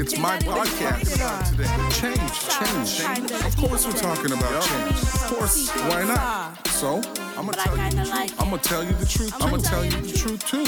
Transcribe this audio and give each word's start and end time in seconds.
It's 0.00 0.18
my 0.18 0.38
podcast 0.38 1.50
today. 1.50 1.66
Change, 1.90 2.32
change, 2.48 2.88
change. 2.98 3.30
Of 3.44 3.54
course, 3.58 3.84
we're 3.86 3.92
talking 3.92 4.32
about 4.32 4.62
change. 4.62 4.92
Of 4.92 5.26
course, 5.26 5.68
why 5.76 6.04
not? 6.04 6.66
So, 6.68 7.02
I'm 7.36 7.44
gonna 7.44 7.52
tell 7.52 7.76
you. 7.76 7.90
The 7.90 8.06
truth. 8.06 8.40
I'm 8.40 8.48
gonna 8.48 8.62
tell 8.62 8.82
you 8.82 8.92
the 8.94 9.04
truth. 9.04 9.42
I'm 9.42 9.50
gonna 9.50 9.62
tell 9.62 9.84
you 9.84 9.90
the 9.90 10.16
truth 10.16 10.46
too. 10.46 10.64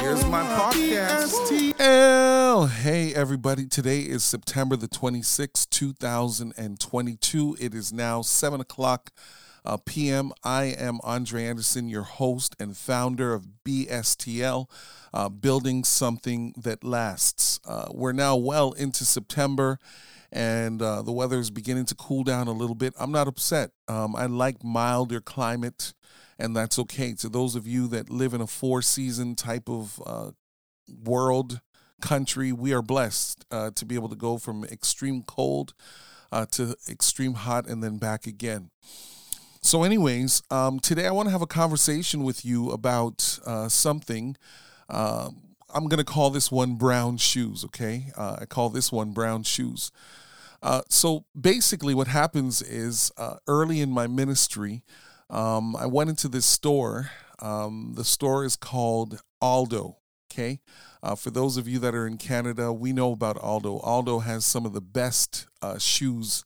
Here's 0.00 0.24
my 0.26 0.44
podcast. 0.44 1.74
STL. 1.74 2.68
Hey, 2.68 3.12
everybody. 3.12 3.66
Today 3.66 4.02
is 4.02 4.22
September 4.22 4.76
the 4.76 4.86
26th, 4.86 5.68
2022. 5.70 7.56
It 7.58 7.74
is 7.74 7.92
now 7.92 8.22
7 8.22 8.60
o'clock 8.60 9.10
uh, 9.66 9.76
p.m. 9.84 10.32
I 10.44 10.64
am 10.64 11.00
Andre 11.02 11.44
Anderson, 11.44 11.88
your 11.88 12.04
host 12.04 12.54
and 12.60 12.76
founder 12.76 13.34
of 13.34 13.48
BSTL, 13.64 14.70
uh, 15.12 15.28
Building 15.28 15.82
Something 15.82 16.54
That 16.56 16.84
Lasts. 16.84 17.58
Uh, 17.66 17.88
we're 17.92 18.12
now 18.12 18.36
well 18.36 18.72
into 18.72 19.04
September 19.04 19.78
and 20.32 20.80
uh, 20.82 21.02
the 21.02 21.12
weather 21.12 21.38
is 21.38 21.50
beginning 21.50 21.86
to 21.86 21.94
cool 21.94 22.22
down 22.24 22.46
a 22.46 22.52
little 22.52 22.74
bit. 22.74 22.94
I'm 22.98 23.12
not 23.12 23.28
upset. 23.28 23.70
Um, 23.88 24.14
I 24.14 24.26
like 24.26 24.62
milder 24.62 25.20
climate, 25.20 25.94
and 26.38 26.54
that's 26.54 26.78
okay. 26.80 27.14
To 27.14 27.28
those 27.28 27.54
of 27.54 27.66
you 27.66 27.88
that 27.88 28.10
live 28.10 28.34
in 28.34 28.40
a 28.40 28.46
four 28.46 28.82
season 28.82 29.34
type 29.34 29.68
of 29.68 30.00
uh, 30.04 30.30
world, 31.04 31.60
country, 32.02 32.52
we 32.52 32.74
are 32.74 32.82
blessed 32.82 33.44
uh, 33.50 33.70
to 33.74 33.86
be 33.86 33.94
able 33.94 34.10
to 34.10 34.16
go 34.16 34.36
from 34.36 34.64
extreme 34.64 35.22
cold 35.22 35.74
to 36.50 36.76
extreme 36.90 37.32
hot 37.32 37.66
and 37.66 37.82
then 37.82 37.96
back 37.96 38.26
again. 38.26 38.70
So, 39.66 39.82
anyways, 39.82 40.44
um, 40.48 40.78
today 40.78 41.08
I 41.08 41.10
want 41.10 41.26
to 41.26 41.32
have 41.32 41.42
a 41.42 41.46
conversation 41.46 42.22
with 42.22 42.44
you 42.44 42.70
about 42.70 43.40
uh, 43.44 43.68
something. 43.68 44.36
Uh, 44.88 45.30
I'm 45.74 45.88
going 45.88 45.98
to 45.98 46.04
call 46.04 46.30
this 46.30 46.52
one 46.52 46.76
brown 46.76 47.16
shoes, 47.16 47.64
okay? 47.64 48.12
Uh, 48.16 48.36
I 48.42 48.44
call 48.44 48.68
this 48.70 48.92
one 48.92 49.10
brown 49.10 49.42
shoes. 49.42 49.90
Uh, 50.62 50.82
so, 50.88 51.24
basically, 51.38 51.94
what 51.94 52.06
happens 52.06 52.62
is 52.62 53.10
uh, 53.16 53.38
early 53.48 53.80
in 53.80 53.90
my 53.90 54.06
ministry, 54.06 54.84
um, 55.30 55.74
I 55.74 55.86
went 55.86 56.10
into 56.10 56.28
this 56.28 56.46
store. 56.46 57.10
Um, 57.40 57.94
the 57.96 58.04
store 58.04 58.44
is 58.44 58.54
called 58.54 59.20
Aldo, 59.42 59.96
okay? 60.30 60.60
Uh, 61.02 61.16
for 61.16 61.30
those 61.32 61.56
of 61.56 61.66
you 61.66 61.80
that 61.80 61.92
are 61.92 62.06
in 62.06 62.18
Canada, 62.18 62.72
we 62.72 62.92
know 62.92 63.10
about 63.10 63.36
Aldo. 63.38 63.80
Aldo 63.80 64.20
has 64.20 64.46
some 64.46 64.64
of 64.64 64.74
the 64.74 64.80
best 64.80 65.48
shoes 65.78 66.44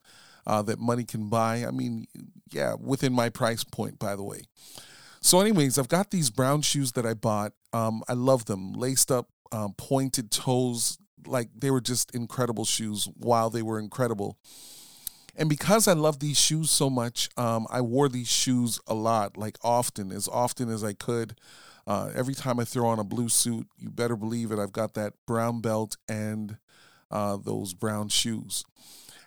uh, 0.50 0.62
that 0.62 0.80
money 0.80 1.04
can 1.04 1.28
buy. 1.28 1.64
I 1.64 1.70
mean, 1.70 2.08
yeah, 2.50 2.74
within 2.74 3.12
my 3.12 3.28
price 3.28 3.62
point, 3.62 4.00
by 4.00 4.16
the 4.16 4.24
way. 4.24 4.42
So, 5.20 5.40
anyways, 5.40 5.78
I've 5.78 5.88
got 5.88 6.10
these 6.10 6.28
brown 6.28 6.62
shoes 6.62 6.90
that 6.92 7.06
I 7.06 7.14
bought. 7.14 7.52
Um, 7.72 8.02
I 8.08 8.14
love 8.14 8.46
them, 8.46 8.72
laced 8.72 9.12
up, 9.12 9.28
uh, 9.52 9.68
pointed 9.78 10.32
toes, 10.32 10.98
like 11.24 11.50
they 11.56 11.70
were 11.70 11.80
just 11.80 12.12
incredible 12.16 12.64
shoes. 12.64 13.08
While 13.16 13.48
they 13.50 13.62
were 13.62 13.78
incredible, 13.78 14.38
and 15.36 15.48
because 15.48 15.86
I 15.86 15.92
love 15.92 16.18
these 16.18 16.40
shoes 16.40 16.68
so 16.72 16.90
much, 16.90 17.28
um, 17.36 17.68
I 17.70 17.80
wore 17.80 18.08
these 18.08 18.28
shoes 18.28 18.80
a 18.88 18.94
lot, 18.94 19.36
like 19.36 19.56
often, 19.62 20.10
as 20.10 20.26
often 20.26 20.68
as 20.68 20.82
I 20.82 20.94
could. 20.94 21.38
Uh, 21.86 22.10
every 22.12 22.34
time 22.34 22.58
I 22.58 22.64
throw 22.64 22.88
on 22.88 22.98
a 22.98 23.04
blue 23.04 23.28
suit, 23.28 23.68
you 23.78 23.88
better 23.88 24.16
believe 24.16 24.50
it. 24.50 24.58
I've 24.58 24.72
got 24.72 24.94
that 24.94 25.12
brown 25.28 25.60
belt 25.60 25.96
and 26.08 26.58
uh, 27.08 27.36
those 27.36 27.72
brown 27.72 28.08
shoes. 28.08 28.64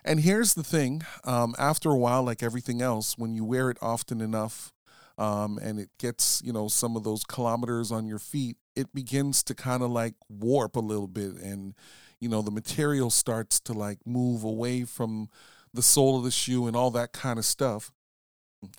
And 0.04 0.20
here's 0.20 0.54
the 0.54 0.62
thing 0.62 1.02
um, 1.24 1.54
after 1.58 1.90
a 1.90 1.96
while, 1.96 2.22
like 2.22 2.42
everything 2.42 2.82
else, 2.82 3.16
when 3.16 3.34
you 3.34 3.44
wear 3.44 3.70
it 3.70 3.78
often 3.80 4.20
enough 4.20 4.72
um, 5.16 5.58
and 5.58 5.78
it 5.78 5.88
gets, 5.98 6.42
you 6.44 6.52
know, 6.52 6.68
some 6.68 6.96
of 6.96 7.04
those 7.04 7.24
kilometers 7.24 7.90
on 7.90 8.06
your 8.06 8.18
feet, 8.18 8.56
it 8.76 8.92
begins 8.92 9.42
to 9.44 9.54
kind 9.54 9.82
of 9.82 9.90
like 9.90 10.14
warp 10.28 10.76
a 10.76 10.80
little 10.80 11.06
bit. 11.06 11.34
And, 11.36 11.74
you 12.20 12.28
know, 12.28 12.42
the 12.42 12.50
material 12.50 13.10
starts 13.10 13.60
to 13.60 13.72
like 13.72 13.98
move 14.04 14.44
away 14.44 14.84
from 14.84 15.28
the 15.72 15.82
sole 15.82 16.18
of 16.18 16.24
the 16.24 16.30
shoe 16.30 16.66
and 16.66 16.76
all 16.76 16.90
that 16.90 17.12
kind 17.12 17.38
of 17.38 17.44
stuff. 17.44 17.90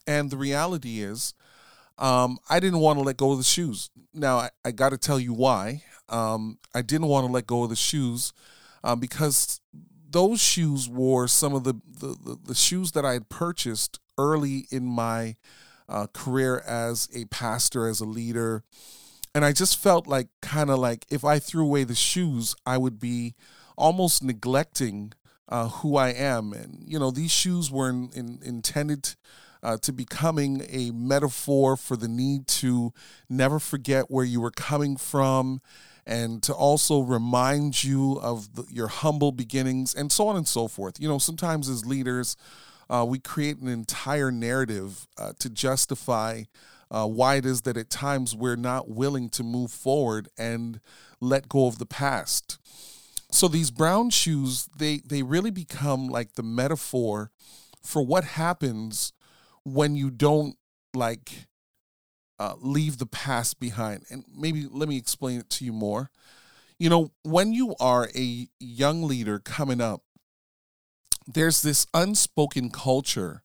And 0.06 0.30
the 0.30 0.38
reality 0.38 1.02
is, 1.02 1.34
um, 1.98 2.38
I 2.50 2.60
didn't 2.60 2.80
want 2.80 3.00
to 3.00 3.04
let 3.04 3.18
go 3.18 3.32
of 3.32 3.38
the 3.38 3.44
shoes. 3.44 3.90
Now, 4.14 4.38
I, 4.38 4.50
I 4.64 4.72
got 4.72 4.90
to 4.90 4.98
tell 4.98 5.20
you 5.20 5.34
why. 5.34 5.84
Um, 6.10 6.60
I 6.74 6.82
didn't 6.82 7.08
want 7.08 7.26
to 7.26 7.32
let 7.32 7.48
go 7.48 7.64
of 7.64 7.70
the 7.70 7.76
shoes 7.76 8.34
uh, 8.84 8.96
because 8.96 9.62
those 10.16 10.42
shoes 10.42 10.88
were 10.88 11.28
some 11.28 11.54
of 11.54 11.66
the, 11.66 11.74
the, 12.00 12.16
the, 12.24 12.38
the 12.46 12.56
shoes 12.56 12.94
that 12.94 13.04
I 13.04 13.12
had 13.12 13.28
purchased 13.28 14.00
early 14.18 14.66
in 14.72 14.86
my 14.86 15.36
uh, 15.90 16.08
career 16.14 16.64
as 16.66 17.10
a 17.14 17.26
pastor, 17.26 17.86
as 17.86 18.00
a 18.00 18.06
leader. 18.06 18.64
And 19.36 19.44
I 19.44 19.52
just 19.52 19.78
felt 19.78 20.08
like, 20.08 20.30
kind 20.42 20.70
of 20.70 20.80
like, 20.80 21.06
if 21.10 21.26
I 21.26 21.40
threw 21.40 21.66
away 21.66 21.84
the 21.84 21.96
shoes, 21.96 22.56
I 22.66 22.78
would 22.78 22.98
be 22.98 23.36
almost 23.78 24.24
neglecting 24.24 25.12
uh, 25.50 25.68
who 25.68 25.98
I 25.98 26.12
am. 26.14 26.54
And, 26.54 26.82
you 26.88 26.98
know, 26.98 27.12
these 27.12 27.32
shoes 27.32 27.70
were 27.70 27.90
in, 27.90 28.10
in, 28.16 28.40
intended 28.42 29.16
uh, 29.62 29.76
to 29.82 29.92
becoming 29.92 30.66
a 30.70 30.92
metaphor 30.92 31.76
for 31.76 31.98
the 31.98 32.08
need 32.08 32.48
to 32.48 32.94
never 33.28 33.60
forget 33.60 34.06
where 34.10 34.24
you 34.24 34.40
were 34.40 34.52
coming 34.52 34.96
from 34.96 35.60
and 36.06 36.44
to 36.44 36.54
also 36.54 37.02
remind 37.02 37.84
you 37.84 38.20
of 38.22 38.56
the, 38.56 38.66
your 38.70 38.88
humble 38.88 39.32
beginnings 39.32 39.96
and 39.96 40.12
so 40.12 40.28
on 40.28 40.36
and 40.36 40.48
so 40.48 40.68
forth. 40.68 41.00
You 41.00 41.08
know, 41.08 41.18
sometimes 41.18 41.68
as 41.68 41.86
leaders, 41.86 42.38
uh, 42.90 43.06
we 43.08 43.20
create 43.20 43.58
an 43.58 43.68
entire 43.68 44.32
narrative 44.32 45.08
uh, 45.18 45.34
to 45.40 45.50
justify 45.50 46.44
uh, 46.92 47.08
why 47.08 47.36
it 47.36 47.46
is 47.46 47.64
that 47.64 47.78
at 47.78 47.90
times 47.90 48.36
we're 48.36 48.56
not 48.56 48.90
willing 48.90 49.30
to 49.30 49.44
move 49.44 49.72
forward 49.72 50.30
and 50.38 50.80
let 51.20 51.50
go 51.50 51.68
of 51.68 51.80
the 51.80 51.86
past. 51.86 52.60
So 53.32 53.48
these 53.48 53.72
brown 53.72 54.12
shoes, 54.12 54.70
they 54.78 55.02
they 55.06 55.24
really 55.24 55.52
become 55.52 56.08
like 56.08 56.36
the 56.36 56.44
metaphor 56.44 57.32
for 57.82 58.06
what 58.06 58.24
happens 58.24 59.12
when 59.64 59.96
you 59.96 60.10
don't 60.10 60.56
like 60.94 61.48
uh, 62.40 62.56
leave 62.60 62.98
the 62.98 63.06
past 63.06 63.60
behind. 63.60 64.04
And 64.10 64.26
maybe 64.34 64.68
let 64.70 64.90
me 64.90 64.98
explain 64.98 65.40
it 65.40 65.50
to 65.52 65.66
you 65.66 65.74
more. 65.74 66.10
You 66.78 66.90
know, 66.90 67.12
when 67.24 67.54
you 67.54 67.76
are 67.80 68.10
a 68.16 68.48
young 68.60 69.04
leader 69.04 69.40
coming 69.40 69.80
up, 69.80 70.02
there's 71.28 71.62
this 71.62 71.88
unspoken 71.94 72.70
culture 72.70 73.42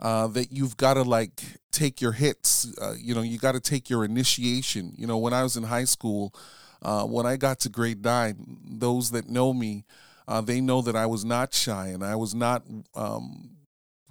uh, 0.00 0.26
that 0.28 0.52
you've 0.52 0.76
got 0.76 0.94
to 0.94 1.02
like 1.02 1.42
take 1.70 2.00
your 2.00 2.12
hits. 2.12 2.76
Uh, 2.80 2.94
you 2.98 3.14
know, 3.14 3.22
you 3.22 3.38
got 3.38 3.52
to 3.52 3.60
take 3.60 3.88
your 3.88 4.04
initiation. 4.04 4.92
You 4.96 5.06
know, 5.06 5.18
when 5.18 5.32
I 5.32 5.42
was 5.42 5.56
in 5.56 5.64
high 5.64 5.84
school, 5.84 6.34
uh, 6.82 7.04
when 7.04 7.26
I 7.26 7.36
got 7.36 7.60
to 7.60 7.68
grade 7.68 8.04
nine, 8.04 8.58
those 8.66 9.10
that 9.12 9.28
know 9.28 9.52
me, 9.52 9.84
uh, 10.26 10.40
they 10.40 10.60
know 10.60 10.82
that 10.82 10.96
I 10.96 11.06
was 11.06 11.24
not 11.24 11.54
shy 11.54 11.88
and 11.88 12.04
I 12.04 12.16
was 12.16 12.34
not 12.34 12.64
um, 12.94 13.50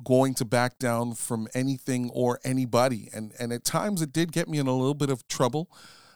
going 0.04 0.34
to 0.36 0.46
back 0.46 0.80
down 0.80 1.14
from 1.14 1.48
anything 1.54 2.09
or 2.14 2.40
anybody. 2.44 3.09
And 3.14 3.34
and 3.40 3.52
at 3.52 3.64
times 3.64 4.02
it 4.02 4.14
did 4.14 4.31
get 4.31 4.48
me 4.48 4.58
in 4.58 4.68
a 4.68 4.76
little 4.76 4.94
bit 4.94 5.09
of 5.09 5.28
trouble. 5.28 5.70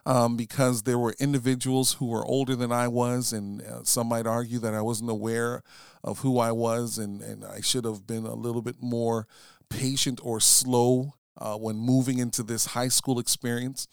Um, 0.06 0.38
because 0.38 0.84
there 0.84 0.98
were 0.98 1.14
individuals 1.20 1.96
who 1.96 2.06
were 2.06 2.26
older 2.26 2.56
than 2.56 2.72
I 2.72 2.88
was, 2.88 3.34
and 3.34 3.62
uh, 3.62 3.84
some 3.84 4.08
might 4.08 4.26
argue 4.26 4.58
that 4.60 4.74
I 4.74 4.80
wasn't 4.80 5.10
aware 5.10 5.64
of 6.02 6.20
who 6.20 6.40
I 6.40 6.54
was, 6.54 6.98
and, 6.98 7.22
and 7.22 7.44
I 7.44 7.60
should 7.60 7.84
have 7.84 8.08
been 8.08 8.26
a 8.26 8.34
little 8.34 8.62
bit 8.62 8.78
more 8.80 9.28
patient 9.70 10.22
or 10.24 10.40
slow 10.40 11.16
uh, 11.38 11.56
when 11.56 11.76
moving 11.76 12.20
into 12.20 12.42
this 12.42 12.68
high 12.68 12.88
school 12.88 13.20
experience. 13.20 13.90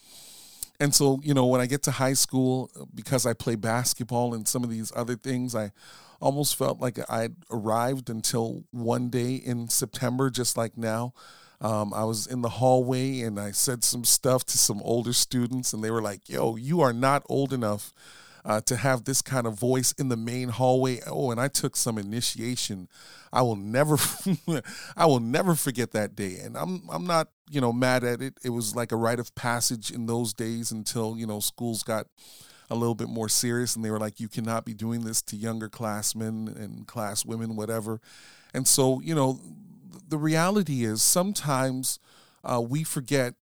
And 0.79 0.95
so, 0.95 1.21
you 1.23 1.35
know, 1.35 1.47
when 1.47 1.61
I 1.61 1.67
get 1.67 1.83
to 1.85 1.91
high 1.91 2.15
school, 2.15 2.71
because 2.95 3.27
I 3.27 3.33
play 3.33 3.57
basketball 3.57 4.35
and 4.35 4.47
some 4.47 4.63
of 4.63 4.71
these 4.71 4.93
other 4.95 5.17
things, 5.17 5.55
I 5.55 5.73
almost 6.21 6.57
felt 6.57 6.81
like 6.81 6.99
I'd 7.11 7.35
arrived 7.51 8.11
until 8.11 8.65
one 8.71 9.09
day 9.11 9.35
in 9.35 9.69
September, 9.69 10.31
just 10.31 10.57
like 10.57 10.77
now. 10.77 11.13
Um, 11.61 11.95
I 11.95 12.05
was 12.05 12.27
in 12.27 12.43
the 12.43 12.49
hallway 12.49 13.21
and 13.21 13.39
I 13.41 13.53
said 13.53 13.85
some 13.85 14.05
stuff 14.05 14.45
to 14.47 14.59
some 14.59 14.83
older 14.83 15.13
students, 15.13 15.73
and 15.73 15.83
they 15.83 15.91
were 15.91 16.03
like, 16.03 16.29
Yo, 16.29 16.57
you 16.57 16.81
are 16.81 16.93
not 16.93 17.23
old 17.29 17.53
enough 17.53 17.93
uh, 18.45 18.61
to 18.63 18.77
have 18.77 19.05
this 19.05 19.23
kind 19.23 19.47
of 19.47 19.55
voice 19.55 19.93
in 19.93 20.09
the 20.09 20.17
main 20.17 20.51
hallway. 20.51 21.01
Oh, 21.07 21.31
and 21.31 21.41
I 21.41 21.49
took 21.49 21.77
some 21.77 21.97
initiation. 21.97 22.89
I 23.33 23.43
will 23.43 23.57
never, 23.57 23.97
I 24.97 25.07
will 25.07 25.21
never 25.21 25.55
forget 25.55 25.93
that 25.93 26.15
day. 26.15 26.37
And 26.43 26.57
I'm, 26.57 26.83
I'm 26.91 27.07
not, 27.07 27.29
you 27.51 27.61
know, 27.61 27.73
mad 27.73 28.05
at 28.05 28.21
it. 28.21 28.35
It 28.45 28.51
was 28.51 28.77
like 28.77 28.93
a 28.93 28.97
rite 28.97 29.19
of 29.19 29.35
passage 29.35 29.91
in 29.91 30.07
those 30.07 30.35
days 30.35 30.71
until 30.71 31.17
you 31.17 31.27
know 31.27 31.41
schools 31.41 31.83
got 31.83 32.07
a 32.71 32.75
little 32.75 32.95
bit 32.95 33.09
more 33.09 33.29
serious 33.29 33.77
and 33.77 33.85
they 33.85 33.91
were 33.91 34.01
like 34.01 34.21
you 34.21 34.29
cannot 34.29 34.65
be 34.65 34.75
doing 34.75 35.05
this 35.05 35.23
to 35.23 35.37
younger 35.37 35.69
classmen 35.69 36.49
and 36.49 36.87
class 36.87 37.25
women 37.25 37.57
whatever. 37.57 38.01
And 38.53 38.67
so 38.67 39.01
you 39.01 39.15
know 39.15 39.41
the 40.09 40.19
reality 40.19 40.85
is 40.85 41.03
sometimes 41.03 41.99
uh, 42.45 42.61
we 42.61 42.85
forget 42.85 43.35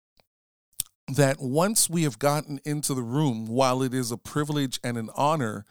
that 1.08 1.40
once 1.40 1.90
we 1.90 2.04
have 2.04 2.18
gotten 2.18 2.60
into 2.64 2.94
the 2.94 3.02
room 3.02 3.46
while 3.46 3.82
it 3.82 3.92
is 3.92 4.12
a 4.12 4.16
privilege 4.16 4.78
and 4.84 4.96
an 4.96 5.10
honor 5.16 5.64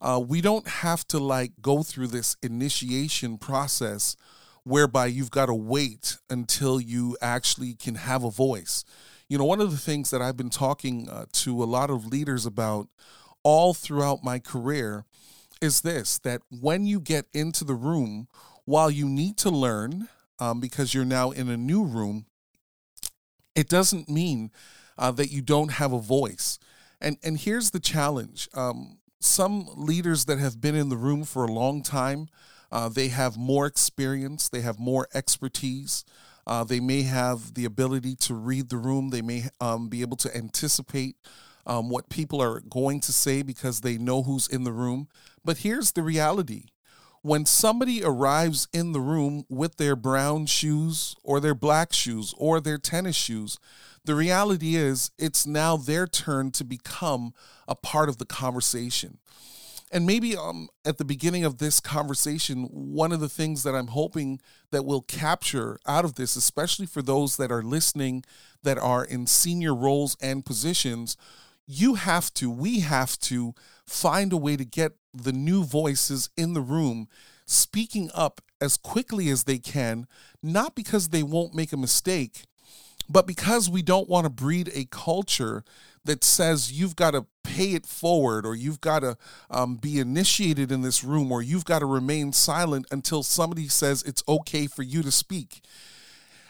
uh, 0.00 0.22
we 0.26 0.40
don't 0.40 0.66
have 0.66 1.06
to 1.08 1.18
like 1.18 1.52
go 1.60 1.82
through 1.82 2.06
this 2.06 2.36
initiation 2.42 3.36
process 3.38 4.16
whereby 4.64 5.06
you've 5.06 5.30
got 5.30 5.46
to 5.46 5.54
wait 5.54 6.16
until 6.28 6.80
you 6.80 7.16
actually 7.20 7.74
can 7.74 7.94
have 7.94 8.24
a 8.24 8.30
voice 8.30 8.84
you 9.30 9.38
know, 9.38 9.44
one 9.44 9.60
of 9.60 9.70
the 9.70 9.78
things 9.78 10.10
that 10.10 10.20
I've 10.20 10.36
been 10.36 10.50
talking 10.50 11.08
uh, 11.08 11.26
to 11.34 11.62
a 11.62 11.64
lot 11.64 11.88
of 11.88 12.04
leaders 12.04 12.44
about 12.44 12.88
all 13.44 13.72
throughout 13.72 14.24
my 14.24 14.40
career 14.40 15.04
is 15.62 15.82
this 15.82 16.18
that 16.18 16.42
when 16.50 16.84
you 16.84 17.00
get 17.00 17.26
into 17.32 17.64
the 17.64 17.74
room, 17.74 18.26
while 18.64 18.90
you 18.90 19.08
need 19.08 19.36
to 19.38 19.50
learn, 19.50 20.08
um, 20.40 20.58
because 20.58 20.94
you're 20.94 21.04
now 21.04 21.30
in 21.30 21.48
a 21.48 21.56
new 21.56 21.84
room, 21.84 22.26
it 23.54 23.68
doesn't 23.68 24.08
mean 24.08 24.50
uh, 24.98 25.12
that 25.12 25.30
you 25.30 25.42
don't 25.42 25.72
have 25.72 25.92
a 25.92 26.00
voice. 26.00 26.58
And 27.00 27.16
and 27.22 27.38
here's 27.38 27.70
the 27.70 27.78
challenge: 27.78 28.48
um, 28.54 28.98
some 29.20 29.68
leaders 29.76 30.24
that 30.24 30.40
have 30.40 30.60
been 30.60 30.74
in 30.74 30.88
the 30.88 30.96
room 30.96 31.22
for 31.22 31.44
a 31.44 31.52
long 31.52 31.84
time, 31.84 32.26
uh, 32.72 32.88
they 32.88 33.08
have 33.08 33.36
more 33.36 33.66
experience, 33.66 34.48
they 34.48 34.62
have 34.62 34.80
more 34.80 35.06
expertise. 35.14 36.04
Uh, 36.46 36.64
they 36.64 36.80
may 36.80 37.02
have 37.02 37.54
the 37.54 37.64
ability 37.64 38.14
to 38.16 38.34
read 38.34 38.68
the 38.68 38.76
room. 38.76 39.10
They 39.10 39.22
may 39.22 39.44
um, 39.60 39.88
be 39.88 40.00
able 40.00 40.16
to 40.18 40.36
anticipate 40.36 41.16
um, 41.66 41.88
what 41.88 42.08
people 42.08 42.42
are 42.42 42.60
going 42.60 43.00
to 43.00 43.12
say 43.12 43.42
because 43.42 43.80
they 43.80 43.98
know 43.98 44.22
who's 44.22 44.48
in 44.48 44.64
the 44.64 44.72
room. 44.72 45.08
But 45.44 45.58
here's 45.58 45.92
the 45.92 46.02
reality 46.02 46.64
when 47.22 47.44
somebody 47.44 48.02
arrives 48.02 48.66
in 48.72 48.92
the 48.92 49.00
room 49.00 49.44
with 49.50 49.76
their 49.76 49.94
brown 49.94 50.46
shoes 50.46 51.14
or 51.22 51.38
their 51.38 51.54
black 51.54 51.92
shoes 51.92 52.34
or 52.38 52.60
their 52.60 52.78
tennis 52.78 53.16
shoes, 53.16 53.58
the 54.04 54.14
reality 54.14 54.74
is 54.74 55.10
it's 55.18 55.46
now 55.46 55.76
their 55.76 56.06
turn 56.06 56.50
to 56.52 56.64
become 56.64 57.34
a 57.68 57.74
part 57.74 58.08
of 58.08 58.16
the 58.16 58.24
conversation. 58.24 59.18
And 59.90 60.06
maybe 60.06 60.36
um, 60.36 60.68
at 60.84 60.98
the 60.98 61.04
beginning 61.04 61.44
of 61.44 61.58
this 61.58 61.80
conversation, 61.80 62.64
one 62.70 63.10
of 63.10 63.20
the 63.20 63.28
things 63.28 63.64
that 63.64 63.74
I'm 63.74 63.88
hoping 63.88 64.40
that 64.70 64.84
we'll 64.84 65.02
capture 65.02 65.78
out 65.86 66.04
of 66.04 66.14
this, 66.14 66.36
especially 66.36 66.86
for 66.86 67.02
those 67.02 67.36
that 67.38 67.50
are 67.50 67.62
listening 67.62 68.24
that 68.62 68.78
are 68.78 69.04
in 69.04 69.26
senior 69.26 69.74
roles 69.74 70.16
and 70.22 70.46
positions, 70.46 71.16
you 71.66 71.94
have 71.94 72.32
to, 72.34 72.50
we 72.50 72.80
have 72.80 73.18
to 73.20 73.54
find 73.84 74.32
a 74.32 74.36
way 74.36 74.56
to 74.56 74.64
get 74.64 74.92
the 75.12 75.32
new 75.32 75.64
voices 75.64 76.30
in 76.36 76.54
the 76.54 76.60
room 76.60 77.08
speaking 77.46 78.10
up 78.14 78.40
as 78.60 78.76
quickly 78.76 79.28
as 79.28 79.44
they 79.44 79.58
can, 79.58 80.06
not 80.42 80.76
because 80.76 81.08
they 81.08 81.22
won't 81.22 81.54
make 81.54 81.72
a 81.72 81.76
mistake, 81.76 82.44
but 83.10 83.26
because 83.26 83.68
we 83.68 83.82
don't 83.82 84.08
want 84.08 84.24
to 84.24 84.30
breed 84.30 84.70
a 84.72 84.84
culture 84.84 85.64
that 86.04 86.22
says 86.22 86.72
you've 86.72 86.94
got 86.94 87.10
to 87.10 87.26
pay 87.42 87.72
it 87.72 87.84
forward 87.84 88.46
or 88.46 88.54
you've 88.54 88.80
got 88.80 89.00
to 89.00 89.16
um, 89.50 89.76
be 89.76 89.98
initiated 89.98 90.70
in 90.70 90.82
this 90.82 91.02
room 91.02 91.32
or 91.32 91.42
you've 91.42 91.64
got 91.64 91.80
to 91.80 91.86
remain 91.86 92.32
silent 92.32 92.86
until 92.90 93.24
somebody 93.24 93.66
says 93.66 94.02
it's 94.04 94.22
okay 94.28 94.66
for 94.68 94.82
you 94.82 95.02
to 95.02 95.10
speak. 95.10 95.60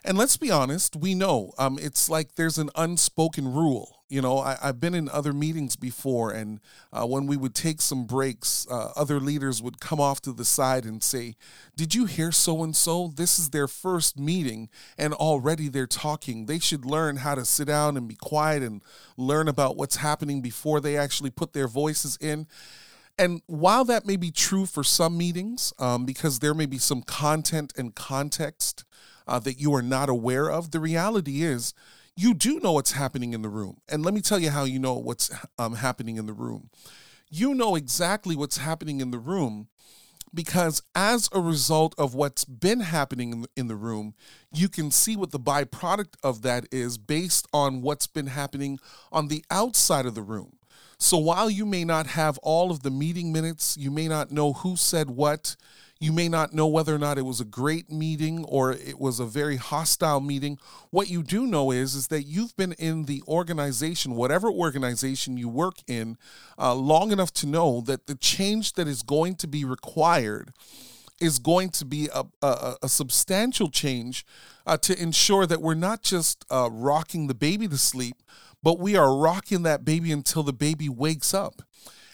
And 0.04 0.16
let's 0.16 0.36
be 0.36 0.50
honest, 0.50 0.96
we 0.96 1.14
know 1.14 1.52
um, 1.58 1.78
it's 1.80 2.08
like 2.08 2.34
there's 2.34 2.58
an 2.58 2.70
unspoken 2.74 3.52
rule. 3.52 3.96
You 4.08 4.20
know, 4.20 4.38
I, 4.38 4.56
have 4.60 4.80
been 4.80 4.94
in 4.94 5.08
other 5.08 5.32
meetings 5.32 5.76
before, 5.76 6.32
and 6.32 6.58
uh, 6.92 7.06
when 7.06 7.26
we 7.26 7.36
would 7.36 7.54
take 7.54 7.80
some 7.80 8.06
breaks, 8.06 8.66
uh, 8.68 8.90
other 8.96 9.20
leaders 9.20 9.62
would 9.62 9.78
come 9.78 10.00
off 10.00 10.20
to 10.22 10.32
the 10.32 10.44
side 10.44 10.84
and 10.84 11.00
say, 11.00 11.36
Did 11.76 11.94
you 11.94 12.06
hear 12.06 12.32
so 12.32 12.64
and 12.64 12.74
so? 12.74 13.12
This 13.14 13.38
is 13.38 13.50
their 13.50 13.68
first 13.68 14.18
meeting, 14.18 14.68
and 14.98 15.14
already 15.14 15.68
they're 15.68 15.86
talking. 15.86 16.46
They 16.46 16.58
should 16.58 16.84
learn 16.84 17.18
how 17.18 17.36
to 17.36 17.44
sit 17.44 17.68
down 17.68 17.96
and 17.96 18.08
be 18.08 18.16
quiet 18.16 18.64
and 18.64 18.82
learn 19.16 19.46
about 19.46 19.76
what's 19.76 19.96
happening 19.96 20.40
before 20.40 20.80
they 20.80 20.96
actually 20.96 21.30
put 21.30 21.52
their 21.52 21.68
voices 21.68 22.18
in. 22.20 22.48
And 23.16 23.42
while 23.46 23.84
that 23.84 24.06
may 24.06 24.16
be 24.16 24.32
true 24.32 24.66
for 24.66 24.82
some 24.82 25.16
meetings, 25.16 25.72
um, 25.78 26.04
because 26.04 26.38
there 26.40 26.54
may 26.54 26.66
be 26.66 26.78
some 26.78 27.02
content 27.02 27.72
and 27.76 27.94
context 27.94 28.84
uh, 29.30 29.38
that 29.38 29.60
you 29.60 29.74
are 29.74 29.82
not 29.82 30.08
aware 30.08 30.50
of, 30.50 30.72
the 30.72 30.80
reality 30.80 31.42
is 31.42 31.72
you 32.16 32.34
do 32.34 32.60
know 32.60 32.72
what's 32.72 32.92
happening 32.92 33.32
in 33.32 33.42
the 33.42 33.48
room. 33.48 33.78
And 33.88 34.04
let 34.04 34.12
me 34.12 34.20
tell 34.20 34.38
you 34.38 34.50
how 34.50 34.64
you 34.64 34.78
know 34.78 34.94
what's 34.94 35.30
um, 35.58 35.76
happening 35.76 36.16
in 36.16 36.26
the 36.26 36.32
room. 36.32 36.68
You 37.30 37.54
know 37.54 37.76
exactly 37.76 38.34
what's 38.34 38.58
happening 38.58 39.00
in 39.00 39.12
the 39.12 39.18
room 39.18 39.68
because 40.34 40.82
as 40.94 41.28
a 41.32 41.40
result 41.40 41.94
of 41.96 42.14
what's 42.14 42.44
been 42.44 42.80
happening 42.80 43.32
in 43.32 43.42
the, 43.42 43.48
in 43.56 43.68
the 43.68 43.76
room, 43.76 44.14
you 44.52 44.68
can 44.68 44.90
see 44.90 45.16
what 45.16 45.30
the 45.30 45.40
byproduct 45.40 46.14
of 46.22 46.42
that 46.42 46.66
is 46.72 46.98
based 46.98 47.46
on 47.52 47.82
what's 47.82 48.06
been 48.06 48.26
happening 48.26 48.78
on 49.12 49.28
the 49.28 49.44
outside 49.50 50.06
of 50.06 50.14
the 50.14 50.22
room. 50.22 50.56
So 50.98 51.16
while 51.16 51.48
you 51.48 51.64
may 51.64 51.84
not 51.84 52.08
have 52.08 52.36
all 52.38 52.70
of 52.70 52.82
the 52.82 52.90
meeting 52.90 53.32
minutes, 53.32 53.76
you 53.76 53.90
may 53.90 54.06
not 54.06 54.30
know 54.30 54.52
who 54.52 54.76
said 54.76 55.08
what, 55.08 55.56
you 56.00 56.12
may 56.12 56.28
not 56.28 56.54
know 56.54 56.66
whether 56.66 56.94
or 56.94 56.98
not 56.98 57.18
it 57.18 57.26
was 57.26 57.40
a 57.40 57.44
great 57.44 57.90
meeting 57.90 58.42
or 58.46 58.72
it 58.72 58.98
was 58.98 59.20
a 59.20 59.26
very 59.26 59.56
hostile 59.56 60.20
meeting. 60.20 60.58
What 60.88 61.10
you 61.10 61.22
do 61.22 61.46
know 61.46 61.70
is 61.70 61.94
is 61.94 62.08
that 62.08 62.22
you've 62.22 62.56
been 62.56 62.72
in 62.72 63.04
the 63.04 63.22
organization, 63.28 64.16
whatever 64.16 64.50
organization 64.50 65.36
you 65.36 65.48
work 65.48 65.76
in, 65.86 66.16
uh, 66.58 66.74
long 66.74 67.12
enough 67.12 67.32
to 67.34 67.46
know 67.46 67.82
that 67.82 68.06
the 68.06 68.14
change 68.14 68.72
that 68.72 68.88
is 68.88 69.02
going 69.02 69.34
to 69.36 69.46
be 69.46 69.62
required 69.62 70.54
is 71.20 71.38
going 71.38 71.68
to 71.68 71.84
be 71.84 72.08
a, 72.14 72.24
a, 72.40 72.76
a 72.82 72.88
substantial 72.88 73.68
change 73.68 74.24
uh, 74.66 74.78
to 74.78 75.00
ensure 75.00 75.44
that 75.44 75.60
we're 75.60 75.74
not 75.74 76.02
just 76.02 76.46
uh, 76.50 76.70
rocking 76.72 77.26
the 77.26 77.34
baby 77.34 77.68
to 77.68 77.76
sleep, 77.76 78.16
but 78.62 78.78
we 78.78 78.96
are 78.96 79.14
rocking 79.14 79.64
that 79.64 79.84
baby 79.84 80.12
until 80.12 80.42
the 80.42 80.52
baby 80.54 80.88
wakes 80.88 81.34
up. 81.34 81.60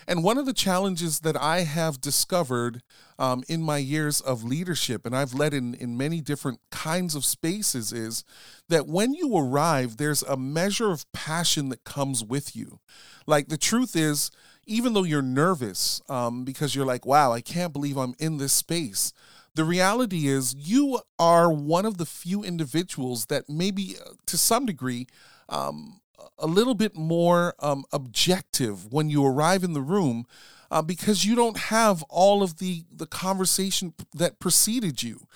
And 0.08 0.22
one 0.22 0.38
of 0.38 0.46
the 0.46 0.52
challenges 0.52 1.20
that 1.20 1.36
I 1.36 1.60
have 1.60 2.00
discovered 2.00 2.82
um, 3.18 3.42
in 3.48 3.62
my 3.62 3.78
years 3.78 4.20
of 4.20 4.44
leadership, 4.44 5.04
and 5.04 5.16
I've 5.16 5.34
led 5.34 5.52
in, 5.52 5.74
in 5.74 5.96
many 5.96 6.20
different 6.20 6.60
kinds 6.70 7.14
of 7.14 7.24
spaces, 7.24 7.92
is 7.92 8.24
that 8.68 8.86
when 8.86 9.14
you 9.14 9.36
arrive, 9.36 9.96
there's 9.96 10.22
a 10.22 10.36
measure 10.36 10.92
of 10.92 11.10
passion 11.12 11.70
that 11.70 11.84
comes 11.84 12.22
with 12.22 12.54
you. 12.54 12.78
Like 13.26 13.48
the 13.48 13.58
truth 13.58 13.96
is, 13.96 14.30
even 14.66 14.92
though 14.92 15.02
you're 15.04 15.22
nervous 15.22 16.00
um, 16.08 16.44
because 16.44 16.74
you're 16.74 16.86
like, 16.86 17.04
wow, 17.04 17.32
I 17.32 17.40
can't 17.40 17.72
believe 17.72 17.96
I'm 17.96 18.14
in 18.18 18.38
this 18.38 18.52
space. 18.52 19.12
The 19.54 19.64
reality 19.64 20.28
is, 20.28 20.54
you 20.54 21.00
are 21.18 21.50
one 21.50 21.86
of 21.86 21.96
the 21.96 22.04
few 22.04 22.44
individuals 22.44 23.26
that 23.26 23.48
maybe 23.48 23.96
uh, 23.98 24.10
to 24.26 24.36
some 24.36 24.66
degree 24.66 25.06
um, 25.48 26.00
a 26.38 26.46
little 26.46 26.74
bit 26.74 26.96
more 26.96 27.54
um, 27.60 27.84
objective 27.92 28.92
when 28.92 29.08
you 29.10 29.24
arrive 29.24 29.64
in 29.64 29.72
the 29.72 29.80
room 29.80 30.26
uh, 30.70 30.82
because 30.82 31.24
you 31.24 31.34
don't 31.34 31.58
have 31.58 32.02
all 32.04 32.42
of 32.42 32.58
the, 32.58 32.84
the 32.94 33.06
conversation 33.06 33.94
that 34.14 34.38
preceded 34.40 35.02
you. 35.02 35.26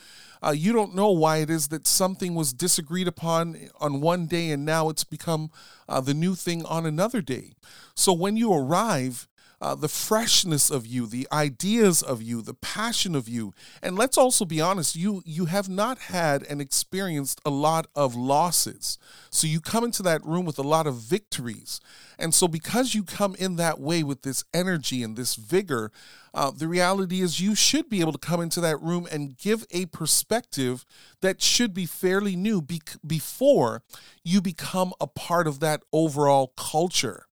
Uh, 0.43 0.51
you 0.51 0.73
don't 0.73 0.95
know 0.95 1.11
why 1.11 1.39
it 1.39 1.51
is 1.51 1.69
that 1.69 1.87
something 1.87 2.35
was 2.35 2.53
disagreed 2.53 3.07
upon 3.07 3.69
on 3.79 4.01
one 4.01 4.27
day 4.27 4.51
and 4.51 4.65
now 4.65 4.89
it's 4.89 5.05
become 5.05 5.51
uh, 5.89 6.01
the 6.01 6.15
new 6.15 6.35
thing 6.35 6.65
on 6.65 6.87
another 6.87 7.21
day. 7.21 7.53
So 7.95 8.13
when 8.13 8.37
you 8.37 8.53
arrive, 8.53 9.29
uh, 9.61 9.75
the 9.75 9.89
freshness 9.89 10.71
of 10.71 10.87
you, 10.87 11.07
the 11.07 11.29
ideas 11.31 12.03
of 12.03 12.23
you, 12.23 12.41
the 12.41 12.55
passion 12.55 13.15
of 13.15 13.29
you. 13.29 13.53
And 13.83 13.97
let's 13.97 14.17
also 14.17 14.45
be 14.45 14.61
honest, 14.61 14.97
you 14.97 15.23
you 15.27 15.47
have 15.47 15.69
not 15.69 15.99
had 15.99 16.43
and 16.45 16.61
experienced 16.61 17.41
a 17.45 17.51
lot 17.51 17.87
of 17.95 18.17
losses. 18.17 18.99
So 19.31 19.47
you 19.47 19.61
come 19.61 19.85
into 19.85 20.03
that 20.05 20.25
room 20.25 20.47
with 20.47 20.59
a 20.59 20.63
lot 20.63 20.87
of 20.87 20.97
victories. 20.97 21.81
And 22.19 22.35
so 22.35 22.49
because 22.49 22.95
you 22.95 23.03
come 23.03 23.35
in 23.37 23.57
that 23.57 23.81
way 23.81 24.03
with 24.03 24.23
this 24.23 24.45
energy 24.53 25.03
and 25.03 25.17
this 25.17 25.37
vigor, 25.37 25.91
uh, 26.33 26.51
the 26.51 26.69
reality 26.69 27.21
is 27.21 27.41
you 27.41 27.55
should 27.55 27.89
be 27.89 28.01
able 28.01 28.13
to 28.13 28.19
come 28.19 28.41
into 28.41 28.61
that 28.61 28.81
room 28.81 29.07
and 29.11 29.37
give 29.37 29.67
a 29.71 29.87
perspective 29.87 30.85
that 31.21 31.43
should 31.43 31.75
be 31.75 31.87
fairly 31.87 32.37
new 32.37 32.63
be- 32.63 32.83
before 33.07 33.83
you 34.23 34.41
become 34.41 34.93
a 35.01 35.07
part 35.07 35.47
of 35.47 35.61
that 35.61 35.83
overall 35.93 36.53
culture. 36.57 37.27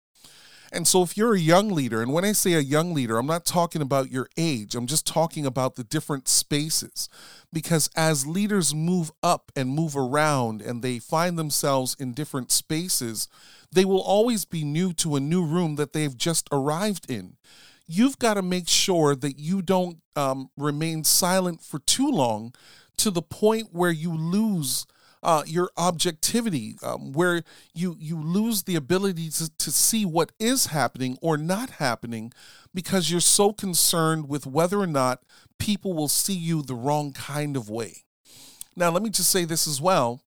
And 0.72 0.86
so, 0.86 1.02
if 1.02 1.16
you're 1.16 1.34
a 1.34 1.40
young 1.40 1.70
leader, 1.70 2.02
and 2.02 2.12
when 2.12 2.24
I 2.24 2.32
say 2.32 2.54
a 2.54 2.60
young 2.60 2.92
leader, 2.94 3.18
I'm 3.18 3.26
not 3.26 3.44
talking 3.44 3.82
about 3.82 4.10
your 4.10 4.28
age, 4.36 4.74
I'm 4.74 4.86
just 4.86 5.06
talking 5.06 5.46
about 5.46 5.76
the 5.76 5.84
different 5.84 6.28
spaces. 6.28 7.08
Because 7.52 7.88
as 7.96 8.26
leaders 8.26 8.74
move 8.74 9.10
up 9.22 9.52
and 9.54 9.70
move 9.70 9.96
around 9.96 10.60
and 10.60 10.82
they 10.82 10.98
find 10.98 11.38
themselves 11.38 11.96
in 11.98 12.12
different 12.12 12.50
spaces, 12.50 13.28
they 13.72 13.84
will 13.84 14.02
always 14.02 14.44
be 14.44 14.64
new 14.64 14.92
to 14.94 15.16
a 15.16 15.20
new 15.20 15.44
room 15.44 15.76
that 15.76 15.92
they've 15.92 16.16
just 16.16 16.48
arrived 16.52 17.10
in. 17.10 17.36
You've 17.86 18.18
got 18.18 18.34
to 18.34 18.42
make 18.42 18.68
sure 18.68 19.14
that 19.14 19.38
you 19.38 19.62
don't 19.62 19.98
um, 20.16 20.50
remain 20.56 21.04
silent 21.04 21.62
for 21.62 21.78
too 21.78 22.10
long 22.10 22.52
to 22.96 23.10
the 23.10 23.22
point 23.22 23.68
where 23.72 23.90
you 23.90 24.14
lose 24.14 24.86
uh, 25.22 25.42
your 25.46 25.70
objectivity, 25.76 26.76
um, 26.82 27.12
where 27.12 27.42
you 27.74 27.96
you 27.98 28.20
lose 28.20 28.62
the 28.64 28.76
ability 28.76 29.30
to, 29.30 29.50
to 29.56 29.70
see 29.70 30.04
what 30.04 30.32
is 30.38 30.66
happening 30.66 31.18
or 31.20 31.36
not 31.36 31.70
happening 31.70 32.32
because 32.74 33.10
you're 33.10 33.20
so 33.20 33.52
concerned 33.52 34.28
with 34.28 34.46
whether 34.46 34.78
or 34.78 34.86
not 34.86 35.22
people 35.58 35.94
will 35.94 36.08
see 36.08 36.34
you 36.34 36.62
the 36.62 36.74
wrong 36.74 37.12
kind 37.12 37.56
of 37.56 37.70
way. 37.70 38.04
Now, 38.76 38.90
let 38.90 39.02
me 39.02 39.10
just 39.10 39.30
say 39.30 39.44
this 39.44 39.66
as 39.66 39.80
well. 39.80 40.20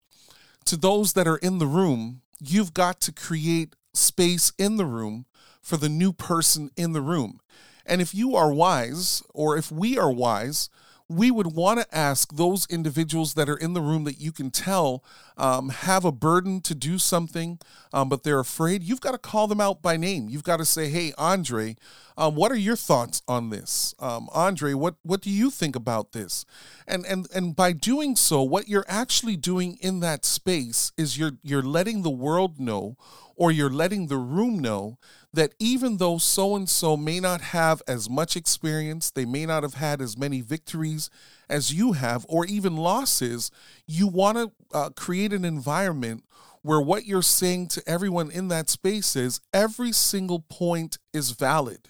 To 0.65 0.75
those 0.75 1.13
that 1.13 1.27
are 1.27 1.37
in 1.37 1.59
the 1.59 1.67
room, 1.67 2.21
you've 2.39 2.73
got 2.73 2.99
to 3.01 3.11
create 3.11 3.75
space 3.93 4.51
in 4.57 4.77
the 4.77 4.85
room 4.85 5.25
for 5.61 5.77
the 5.77 5.89
new 5.89 6.11
person 6.11 6.71
in 6.75 6.93
the 6.93 7.01
room. 7.01 7.39
And 7.85 8.01
if 8.01 8.13
you 8.13 8.35
are 8.35 8.51
wise, 8.51 9.23
or 9.33 9.57
if 9.57 9.71
we 9.71 9.97
are 9.97 10.11
wise, 10.11 10.69
we 11.09 11.31
would 11.31 11.47
want 11.55 11.79
to 11.79 11.95
ask 11.95 12.35
those 12.35 12.67
individuals 12.69 13.33
that 13.33 13.49
are 13.49 13.57
in 13.57 13.73
the 13.73 13.81
room 13.81 14.03
that 14.03 14.21
you 14.21 14.31
can 14.31 14.51
tell 14.51 15.03
um, 15.37 15.69
have 15.69 16.05
a 16.05 16.11
burden 16.11 16.61
to 16.61 16.75
do 16.75 16.99
something, 16.99 17.57
um, 17.91 18.09
but 18.09 18.23
they're 18.23 18.39
afraid. 18.39 18.83
You've 18.83 19.01
got 19.01 19.11
to 19.11 19.17
call 19.17 19.47
them 19.47 19.59
out 19.59 19.81
by 19.81 19.97
name. 19.97 20.29
You've 20.29 20.43
got 20.43 20.57
to 20.57 20.65
say, 20.65 20.89
"Hey, 20.89 21.13
Andre, 21.17 21.77
um, 22.15 22.35
what 22.35 22.51
are 22.51 22.57
your 22.57 22.75
thoughts 22.75 23.23
on 23.27 23.49
this, 23.49 23.95
um, 23.99 24.29
Andre? 24.33 24.73
What 24.73 24.95
what 25.01 25.21
do 25.21 25.31
you 25.31 25.49
think 25.49 25.75
about 25.75 26.11
this?" 26.11 26.45
And 26.87 27.05
and 27.07 27.27
and 27.33 27.55
by 27.55 27.71
doing 27.71 28.15
so, 28.15 28.43
what 28.43 28.67
you're 28.67 28.85
actually 28.87 29.35
doing 29.35 29.77
in 29.81 30.01
that 30.01 30.25
space 30.25 30.91
is 30.95 31.17
you're 31.17 31.37
you're 31.41 31.63
letting 31.63 32.03
the 32.03 32.09
world 32.11 32.59
know, 32.59 32.97
or 33.39 33.53
you're 33.53 33.69
letting 33.69 34.07
the 34.07 34.17
room 34.17 34.59
know 34.59 34.97
that 35.33 35.53
even 35.59 35.95
though 35.95 36.17
so 36.17 36.57
and 36.57 36.67
so 36.67 36.97
may 36.97 37.21
not 37.21 37.39
have 37.39 37.81
as 37.87 38.09
much 38.09 38.35
experience, 38.35 39.09
they 39.09 39.23
may 39.23 39.45
not 39.45 39.63
have 39.63 39.75
had 39.75 40.01
as 40.01 40.17
many 40.17 40.41
victories 40.41 41.09
as 41.49 41.73
you 41.73 41.93
have, 41.93 42.25
or 42.27 42.45
even 42.45 42.75
losses, 42.75 43.49
you 43.87 44.07
want 44.07 44.37
to 44.37 44.51
uh, 44.77 44.89
create 44.89 45.31
an 45.31 45.45
environment 45.45 46.25
where 46.63 46.81
what 46.81 47.05
you're 47.05 47.21
saying 47.21 47.69
to 47.69 47.81
everyone 47.87 48.29
in 48.29 48.49
that 48.49 48.69
space 48.69 49.15
is 49.15 49.39
every 49.53 49.93
single 49.93 50.41
point 50.41 50.97
is 51.13 51.31
valid. 51.31 51.87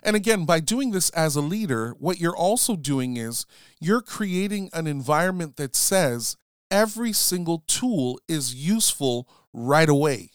And 0.00 0.14
again, 0.14 0.44
by 0.44 0.60
doing 0.60 0.92
this 0.92 1.10
as 1.10 1.34
a 1.34 1.40
leader, 1.40 1.96
what 1.98 2.20
you're 2.20 2.36
also 2.36 2.76
doing 2.76 3.16
is 3.16 3.46
you're 3.80 4.00
creating 4.00 4.70
an 4.72 4.86
environment 4.86 5.56
that 5.56 5.74
says 5.74 6.36
every 6.70 7.12
single 7.12 7.64
tool 7.66 8.20
is 8.28 8.54
useful 8.54 9.28
right 9.52 9.88
away 9.88 10.30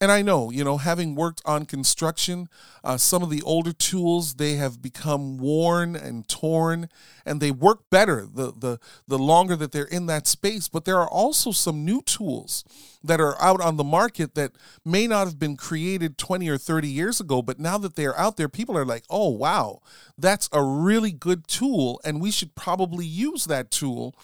and 0.00 0.12
I 0.12 0.22
know, 0.22 0.50
you 0.50 0.62
know, 0.62 0.76
having 0.76 1.14
worked 1.14 1.42
on 1.44 1.66
construction, 1.66 2.48
uh, 2.84 2.96
some 2.96 3.22
of 3.22 3.30
the 3.30 3.42
older 3.42 3.72
tools 3.72 4.34
they 4.34 4.54
have 4.54 4.80
become 4.80 5.38
worn 5.38 5.96
and 5.96 6.28
torn, 6.28 6.88
and 7.26 7.40
they 7.40 7.50
work 7.50 7.90
better 7.90 8.26
the 8.32 8.52
the 8.52 8.78
the 9.06 9.18
longer 9.18 9.56
that 9.56 9.72
they're 9.72 9.84
in 9.84 10.06
that 10.06 10.26
space. 10.26 10.68
But 10.68 10.84
there 10.84 10.98
are 10.98 11.08
also 11.08 11.50
some 11.50 11.84
new 11.84 12.00
tools 12.02 12.64
that 13.02 13.20
are 13.20 13.40
out 13.40 13.60
on 13.60 13.76
the 13.76 13.84
market 13.84 14.34
that 14.34 14.52
may 14.84 15.06
not 15.06 15.26
have 15.26 15.38
been 15.38 15.56
created 15.56 16.18
20 16.18 16.48
or 16.48 16.58
30 16.58 16.88
years 16.88 17.20
ago, 17.20 17.42
but 17.42 17.58
now 17.58 17.78
that 17.78 17.96
they 17.96 18.06
are 18.06 18.16
out 18.16 18.36
there, 18.36 18.48
people 18.48 18.76
are 18.76 18.84
like, 18.84 19.04
"Oh, 19.10 19.28
wow, 19.28 19.80
that's 20.16 20.48
a 20.52 20.62
really 20.62 21.12
good 21.12 21.48
tool, 21.48 22.00
and 22.04 22.20
we 22.20 22.30
should 22.30 22.54
probably 22.54 23.06
use 23.06 23.46
that 23.46 23.70
tool." 23.70 24.14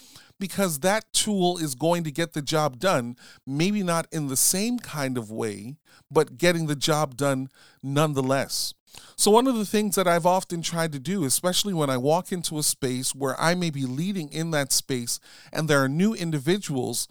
Because 0.44 0.80
that 0.80 1.10
tool 1.14 1.56
is 1.56 1.74
going 1.74 2.04
to 2.04 2.10
get 2.10 2.34
the 2.34 2.42
job 2.42 2.78
done, 2.78 3.16
maybe 3.46 3.82
not 3.82 4.06
in 4.12 4.26
the 4.26 4.36
same 4.36 4.78
kind 4.78 5.16
of 5.16 5.30
way, 5.30 5.74
but 6.10 6.36
getting 6.36 6.66
the 6.66 6.76
job 6.76 7.16
done 7.16 7.48
nonetheless. 7.82 8.74
So, 9.16 9.30
one 9.30 9.46
of 9.46 9.56
the 9.56 9.64
things 9.64 9.94
that 9.94 10.06
I've 10.06 10.26
often 10.26 10.60
tried 10.60 10.92
to 10.92 10.98
do, 10.98 11.24
especially 11.24 11.72
when 11.72 11.88
I 11.88 11.96
walk 11.96 12.30
into 12.30 12.58
a 12.58 12.62
space 12.62 13.14
where 13.14 13.40
I 13.40 13.54
may 13.54 13.70
be 13.70 13.86
leading 13.86 14.28
in 14.28 14.50
that 14.50 14.70
space 14.70 15.18
and 15.50 15.66
there 15.66 15.82
are 15.82 15.88
new 15.88 16.12
individuals 16.12 17.08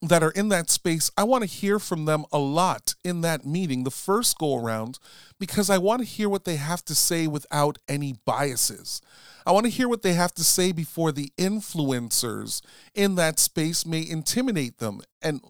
that 0.00 0.22
are 0.22 0.30
in 0.30 0.48
that 0.48 0.70
space, 0.70 1.10
I 1.16 1.24
want 1.24 1.42
to 1.42 1.50
hear 1.50 1.78
from 1.78 2.04
them 2.04 2.24
a 2.30 2.38
lot 2.38 2.94
in 3.02 3.20
that 3.22 3.44
meeting, 3.44 3.84
the 3.84 3.90
first 3.90 4.38
go 4.38 4.56
around, 4.56 4.98
because 5.40 5.68
I 5.70 5.78
want 5.78 6.00
to 6.00 6.06
hear 6.06 6.28
what 6.28 6.44
they 6.44 6.56
have 6.56 6.84
to 6.84 6.94
say 6.94 7.26
without 7.26 7.78
any 7.88 8.14
biases. 8.24 9.02
I 9.44 9.52
want 9.52 9.66
to 9.66 9.70
hear 9.70 9.88
what 9.88 10.02
they 10.02 10.12
have 10.12 10.34
to 10.34 10.44
say 10.44 10.72
before 10.72 11.10
the 11.10 11.32
influencers 11.36 12.60
in 12.94 13.16
that 13.16 13.38
space 13.38 13.84
may 13.84 14.08
intimidate 14.08 14.78
them. 14.78 15.00
And 15.20 15.40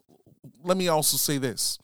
let 0.62 0.76
me 0.76 0.88
also 0.88 1.16
say 1.16 1.36
this 1.38 1.78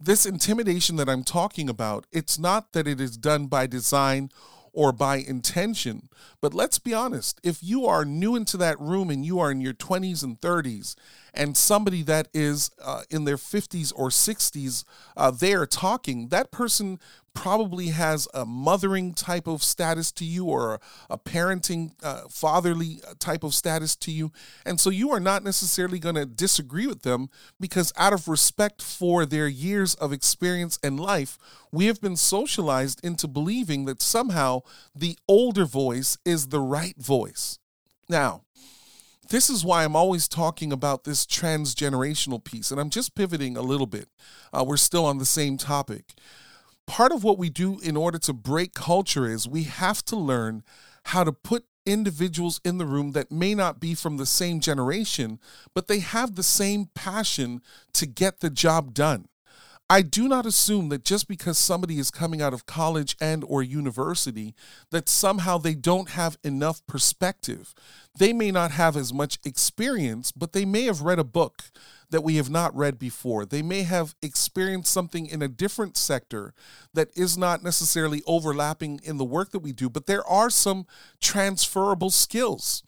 this 0.00 0.24
intimidation 0.24 0.96
that 0.96 1.08
I'm 1.08 1.24
talking 1.24 1.68
about, 1.68 2.06
it's 2.10 2.38
not 2.38 2.72
that 2.72 2.88
it 2.88 3.00
is 3.00 3.18
done 3.18 3.46
by 3.46 3.66
design 3.66 4.30
or 4.72 4.92
by 4.92 5.16
intention. 5.16 6.08
But 6.40 6.54
let's 6.54 6.78
be 6.78 6.94
honest 6.94 7.38
if 7.42 7.62
you 7.62 7.86
are 7.86 8.04
new 8.04 8.34
into 8.34 8.56
that 8.56 8.80
room 8.80 9.10
and 9.10 9.24
you 9.24 9.38
are 9.40 9.50
in 9.50 9.60
your 9.60 9.74
20s 9.74 10.22
and 10.22 10.40
30s, 10.40 10.94
and 11.34 11.56
somebody 11.56 12.02
that 12.02 12.28
is 12.32 12.70
uh, 12.82 13.02
in 13.10 13.24
their 13.24 13.36
50s 13.36 13.92
or 13.94 14.08
60s, 14.08 14.84
uh, 15.16 15.30
they 15.30 15.54
are 15.54 15.66
talking, 15.66 16.28
that 16.28 16.50
person 16.50 16.98
probably 17.32 17.88
has 17.88 18.26
a 18.34 18.44
mothering 18.44 19.14
type 19.14 19.46
of 19.46 19.62
status 19.62 20.10
to 20.12 20.24
you 20.24 20.46
or 20.46 20.74
a, 20.74 20.80
a 21.10 21.18
parenting 21.18 21.92
uh, 22.02 22.22
fatherly 22.28 23.00
uh, 23.06 23.14
type 23.18 23.44
of 23.44 23.54
status 23.54 23.94
to 23.96 24.10
you. 24.10 24.32
And 24.66 24.80
so 24.80 24.90
you 24.90 25.10
are 25.10 25.20
not 25.20 25.44
necessarily 25.44 25.98
going 25.98 26.16
to 26.16 26.26
disagree 26.26 26.86
with 26.86 27.02
them 27.02 27.30
because 27.58 27.92
out 27.96 28.12
of 28.12 28.28
respect 28.28 28.82
for 28.82 29.24
their 29.24 29.46
years 29.46 29.94
of 29.94 30.12
experience 30.12 30.78
and 30.82 30.98
life 30.98 31.38
we 31.72 31.86
have 31.86 32.00
been 32.00 32.16
socialized 32.16 33.00
into 33.04 33.28
believing 33.28 33.84
that 33.84 34.02
somehow 34.02 34.62
the 34.94 35.16
older 35.28 35.64
voice 35.64 36.18
is 36.24 36.48
the 36.48 36.60
right 36.60 36.96
voice. 36.98 37.58
Now 38.08 38.42
this 39.30 39.50
is 39.50 39.64
why 39.64 39.84
I'm 39.84 39.96
always 39.96 40.28
talking 40.28 40.72
about 40.72 41.04
this 41.04 41.26
transgenerational 41.26 42.44
piece, 42.44 42.70
and 42.70 42.80
I'm 42.80 42.90
just 42.90 43.14
pivoting 43.14 43.56
a 43.56 43.62
little 43.62 43.86
bit. 43.86 44.08
Uh, 44.52 44.64
we're 44.66 44.76
still 44.76 45.04
on 45.06 45.18
the 45.18 45.24
same 45.24 45.56
topic 45.56 46.14
part 46.90 47.12
of 47.12 47.22
what 47.22 47.38
we 47.38 47.48
do 47.48 47.78
in 47.84 47.96
order 47.96 48.18
to 48.18 48.32
break 48.32 48.74
culture 48.74 49.24
is 49.24 49.46
we 49.46 49.62
have 49.62 50.04
to 50.04 50.16
learn 50.16 50.64
how 51.04 51.22
to 51.22 51.30
put 51.30 51.64
individuals 51.86 52.60
in 52.64 52.78
the 52.78 52.84
room 52.84 53.12
that 53.12 53.30
may 53.30 53.54
not 53.54 53.78
be 53.78 53.94
from 53.94 54.16
the 54.16 54.26
same 54.26 54.58
generation, 54.58 55.38
but 55.72 55.86
they 55.86 56.00
have 56.00 56.34
the 56.34 56.42
same 56.42 56.86
passion 56.92 57.62
to 57.92 58.06
get 58.06 58.40
the 58.40 58.50
job 58.50 58.92
done. 58.92 59.28
I 59.92 60.02
do 60.02 60.28
not 60.28 60.46
assume 60.46 60.88
that 60.90 61.04
just 61.04 61.26
because 61.26 61.58
somebody 61.58 61.98
is 61.98 62.12
coming 62.12 62.40
out 62.40 62.54
of 62.54 62.64
college 62.64 63.16
and 63.20 63.42
or 63.42 63.60
university 63.60 64.54
that 64.92 65.08
somehow 65.08 65.58
they 65.58 65.74
don't 65.74 66.10
have 66.10 66.38
enough 66.44 66.86
perspective. 66.86 67.74
They 68.16 68.32
may 68.32 68.52
not 68.52 68.70
have 68.70 68.96
as 68.96 69.12
much 69.12 69.40
experience, 69.44 70.30
but 70.30 70.52
they 70.52 70.64
may 70.64 70.84
have 70.84 71.00
read 71.00 71.18
a 71.18 71.24
book 71.24 71.64
that 72.08 72.22
we 72.22 72.36
have 72.36 72.48
not 72.48 72.74
read 72.76 73.00
before. 73.00 73.44
They 73.44 73.62
may 73.62 73.82
have 73.82 74.14
experienced 74.22 74.92
something 74.92 75.26
in 75.26 75.42
a 75.42 75.48
different 75.48 75.96
sector 75.96 76.54
that 76.94 77.08
is 77.16 77.36
not 77.36 77.64
necessarily 77.64 78.22
overlapping 78.28 79.00
in 79.02 79.18
the 79.18 79.24
work 79.24 79.50
that 79.50 79.58
we 79.58 79.72
do, 79.72 79.90
but 79.90 80.06
there 80.06 80.24
are 80.24 80.50
some 80.50 80.86
transferable 81.20 82.10
skills. 82.10 82.84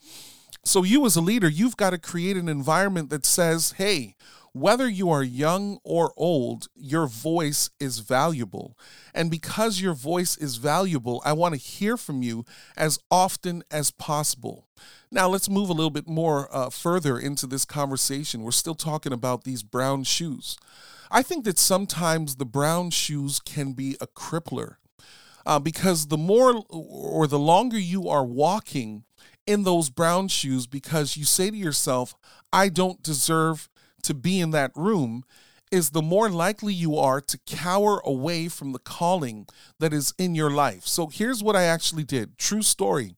So, 0.64 0.84
you 0.84 1.04
as 1.06 1.16
a 1.16 1.20
leader, 1.20 1.48
you've 1.48 1.76
got 1.76 1.90
to 1.90 1.98
create 1.98 2.36
an 2.36 2.48
environment 2.48 3.10
that 3.10 3.26
says, 3.26 3.72
hey, 3.78 4.14
whether 4.52 4.88
you 4.88 5.10
are 5.10 5.22
young 5.22 5.78
or 5.82 6.12
old, 6.16 6.68
your 6.74 7.06
voice 7.06 7.70
is 7.80 8.00
valuable. 8.00 8.76
And 9.14 9.30
because 9.30 9.80
your 9.80 9.94
voice 9.94 10.36
is 10.36 10.56
valuable, 10.56 11.22
I 11.24 11.32
want 11.32 11.54
to 11.54 11.60
hear 11.60 11.96
from 11.96 12.22
you 12.22 12.44
as 12.76 12.98
often 13.10 13.62
as 13.70 13.90
possible. 13.90 14.68
Now, 15.10 15.28
let's 15.28 15.48
move 15.48 15.70
a 15.70 15.74
little 15.74 15.90
bit 15.90 16.06
more 16.06 16.54
uh, 16.54 16.70
further 16.70 17.18
into 17.18 17.46
this 17.46 17.64
conversation. 17.64 18.42
We're 18.42 18.50
still 18.50 18.74
talking 18.74 19.12
about 19.12 19.44
these 19.44 19.62
brown 19.62 20.04
shoes. 20.04 20.58
I 21.10 21.22
think 21.22 21.44
that 21.44 21.58
sometimes 21.58 22.36
the 22.36 22.46
brown 22.46 22.90
shoes 22.90 23.40
can 23.40 23.72
be 23.72 23.96
a 24.00 24.06
crippler 24.06 24.76
uh, 25.44 25.58
because 25.58 26.06
the 26.06 26.16
more 26.16 26.62
or 26.68 27.26
the 27.26 27.38
longer 27.38 27.78
you 27.78 28.08
are 28.08 28.24
walking 28.24 29.04
in 29.46 29.64
those 29.64 29.90
brown 29.90 30.28
shoes, 30.28 30.66
because 30.66 31.16
you 31.16 31.24
say 31.24 31.50
to 31.50 31.56
yourself, 31.56 32.14
I 32.52 32.68
don't 32.68 33.02
deserve 33.02 33.68
to 34.02 34.14
be 34.14 34.40
in 34.40 34.50
that 34.50 34.72
room, 34.74 35.24
is 35.70 35.90
the 35.90 36.02
more 36.02 36.28
likely 36.28 36.74
you 36.74 36.96
are 36.96 37.20
to 37.20 37.38
cower 37.46 38.00
away 38.04 38.48
from 38.48 38.72
the 38.72 38.78
calling 38.78 39.46
that 39.78 39.92
is 39.92 40.12
in 40.18 40.34
your 40.34 40.50
life. 40.50 40.86
So 40.86 41.06
here's 41.06 41.42
what 41.42 41.56
I 41.56 41.64
actually 41.64 42.04
did 42.04 42.36
true 42.36 42.62
story 42.62 43.14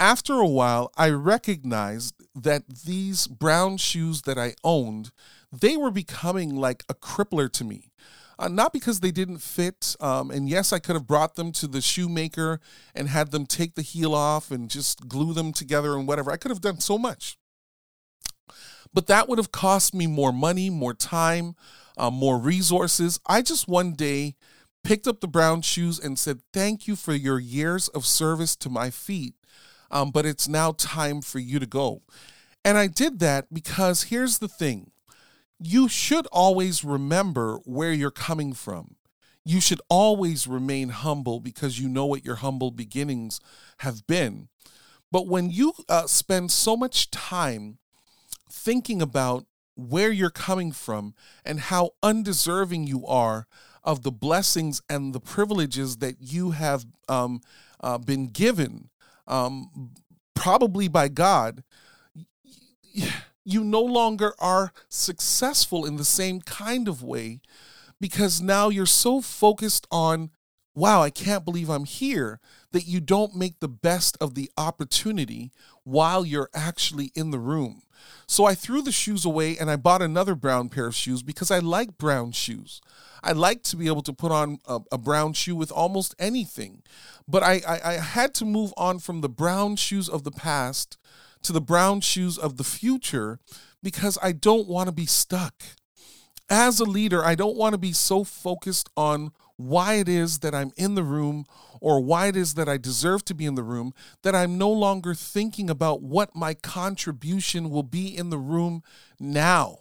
after 0.00 0.34
a 0.34 0.46
while, 0.46 0.92
I 0.96 1.10
recognized 1.10 2.14
that 2.34 2.84
these 2.84 3.26
brown 3.26 3.78
shoes 3.78 4.22
that 4.22 4.38
I 4.38 4.54
owned, 4.62 5.10
they 5.52 5.76
were 5.76 5.90
becoming 5.90 6.54
like 6.54 6.84
a 6.88 6.94
crippler 6.94 7.50
to 7.52 7.64
me. 7.64 7.90
Uh, 8.38 8.46
not 8.46 8.72
because 8.72 9.00
they 9.00 9.10
didn't 9.10 9.38
fit. 9.38 9.96
Um, 9.98 10.30
and 10.30 10.48
yes, 10.48 10.72
I 10.72 10.78
could 10.78 10.94
have 10.94 11.08
brought 11.08 11.34
them 11.34 11.50
to 11.52 11.66
the 11.66 11.80
shoemaker 11.80 12.60
and 12.94 13.08
had 13.08 13.32
them 13.32 13.46
take 13.46 13.74
the 13.74 13.82
heel 13.82 14.14
off 14.14 14.52
and 14.52 14.70
just 14.70 15.08
glue 15.08 15.32
them 15.32 15.52
together 15.52 15.96
and 15.96 16.06
whatever. 16.06 16.30
I 16.30 16.36
could 16.36 16.52
have 16.52 16.60
done 16.60 16.78
so 16.78 16.98
much. 16.98 17.36
But 18.92 19.06
that 19.06 19.28
would 19.28 19.38
have 19.38 19.52
cost 19.52 19.94
me 19.94 20.06
more 20.06 20.32
money, 20.32 20.70
more 20.70 20.94
time, 20.94 21.54
uh, 21.96 22.10
more 22.10 22.38
resources. 22.38 23.20
I 23.26 23.42
just 23.42 23.68
one 23.68 23.92
day 23.92 24.34
picked 24.82 25.06
up 25.06 25.20
the 25.20 25.28
brown 25.28 25.62
shoes 25.62 25.98
and 25.98 26.18
said, 26.18 26.40
Thank 26.52 26.86
you 26.88 26.96
for 26.96 27.14
your 27.14 27.38
years 27.38 27.88
of 27.88 28.06
service 28.06 28.56
to 28.56 28.70
my 28.70 28.90
feet 28.90 29.34
um, 29.90 30.10
but 30.10 30.26
it's 30.26 30.48
now 30.48 30.72
time 30.72 31.20
for 31.20 31.38
you 31.38 31.58
to 31.58 31.66
go. 31.66 32.02
And 32.64 32.76
I 32.76 32.86
did 32.86 33.18
that 33.20 33.52
because 33.52 34.04
here's 34.04 34.38
the 34.38 34.48
thing 34.48 34.90
you 35.60 35.88
should 35.88 36.26
always 36.30 36.84
remember 36.84 37.58
where 37.64 37.92
you're 37.92 38.10
coming 38.10 38.52
from. 38.52 38.96
You 39.44 39.60
should 39.60 39.80
always 39.88 40.46
remain 40.46 40.90
humble 40.90 41.40
because 41.40 41.80
you 41.80 41.88
know 41.88 42.06
what 42.06 42.24
your 42.24 42.36
humble 42.36 42.70
beginnings 42.70 43.40
have 43.78 44.06
been. 44.06 44.48
But 45.10 45.26
when 45.26 45.48
you 45.50 45.72
uh, 45.88 46.06
spend 46.06 46.50
so 46.52 46.76
much 46.76 47.10
time 47.10 47.78
thinking 48.50 49.00
about 49.02 49.46
where 49.74 50.10
you're 50.10 50.30
coming 50.30 50.72
from 50.72 51.14
and 51.44 51.60
how 51.60 51.90
undeserving 52.02 52.86
you 52.86 53.06
are 53.06 53.46
of 53.84 54.02
the 54.02 54.10
blessings 54.10 54.82
and 54.88 55.14
the 55.14 55.20
privileges 55.20 55.98
that 55.98 56.16
you 56.20 56.50
have 56.50 56.84
um, 57.08 57.40
uh, 57.80 57.96
been 57.96 58.26
given 58.26 58.90
um, 59.28 59.92
probably 60.34 60.88
by 60.88 61.08
God, 61.08 61.62
you 63.44 63.62
no 63.62 63.82
longer 63.82 64.34
are 64.38 64.72
successful 64.88 65.84
in 65.84 65.96
the 65.96 66.04
same 66.04 66.40
kind 66.40 66.88
of 66.88 67.02
way 67.02 67.40
because 68.00 68.40
now 68.40 68.68
you're 68.68 68.86
so 68.86 69.20
focused 69.20 69.86
on, 69.90 70.30
wow, 70.74 71.02
I 71.02 71.10
can't 71.10 71.44
believe 71.44 71.68
I'm 71.68 71.84
here, 71.84 72.40
that 72.72 72.86
you 72.86 73.00
don't 73.00 73.34
make 73.34 73.60
the 73.60 73.68
best 73.68 74.16
of 74.20 74.34
the 74.34 74.50
opportunity 74.56 75.50
while 75.84 76.24
you're 76.24 76.50
actually 76.54 77.10
in 77.14 77.30
the 77.30 77.38
room. 77.38 77.82
So 78.26 78.44
I 78.44 78.54
threw 78.54 78.82
the 78.82 78.92
shoes 78.92 79.24
away 79.24 79.56
and 79.56 79.70
I 79.70 79.76
bought 79.76 80.02
another 80.02 80.34
brown 80.34 80.68
pair 80.68 80.86
of 80.86 80.94
shoes 80.94 81.22
because 81.22 81.50
I 81.50 81.58
like 81.58 81.98
brown 81.98 82.32
shoes. 82.32 82.80
I 83.22 83.32
like 83.32 83.62
to 83.64 83.76
be 83.76 83.86
able 83.86 84.02
to 84.02 84.12
put 84.12 84.30
on 84.30 84.58
a, 84.66 84.80
a 84.92 84.98
brown 84.98 85.32
shoe 85.32 85.56
with 85.56 85.72
almost 85.72 86.14
anything. 86.18 86.82
But 87.26 87.42
I, 87.42 87.62
I, 87.66 87.80
I 87.84 87.92
had 87.94 88.34
to 88.34 88.44
move 88.44 88.72
on 88.76 88.98
from 88.98 89.20
the 89.20 89.28
brown 89.28 89.76
shoes 89.76 90.08
of 90.08 90.24
the 90.24 90.30
past 90.30 90.98
to 91.42 91.52
the 91.52 91.60
brown 91.60 92.00
shoes 92.00 92.38
of 92.38 92.56
the 92.56 92.64
future 92.64 93.38
because 93.82 94.18
I 94.22 94.32
don't 94.32 94.68
want 94.68 94.88
to 94.88 94.92
be 94.92 95.06
stuck. 95.06 95.62
As 96.50 96.80
a 96.80 96.84
leader, 96.84 97.24
I 97.24 97.34
don't 97.34 97.56
want 97.56 97.74
to 97.74 97.78
be 97.78 97.92
so 97.92 98.24
focused 98.24 98.88
on 98.96 99.32
why 99.58 99.94
it 99.94 100.08
is 100.08 100.38
that 100.38 100.54
I'm 100.54 100.72
in 100.76 100.94
the 100.94 101.02
room 101.02 101.44
or 101.80 102.00
why 102.00 102.28
it 102.28 102.36
is 102.36 102.54
that 102.54 102.68
I 102.68 102.78
deserve 102.78 103.24
to 103.26 103.34
be 103.34 103.44
in 103.44 103.56
the 103.56 103.62
room 103.62 103.92
that 104.22 104.34
I'm 104.34 104.56
no 104.56 104.70
longer 104.70 105.14
thinking 105.14 105.68
about 105.68 106.00
what 106.00 106.34
my 106.34 106.54
contribution 106.54 107.68
will 107.68 107.82
be 107.82 108.16
in 108.16 108.30
the 108.30 108.38
room 108.38 108.82
now. 109.18 109.80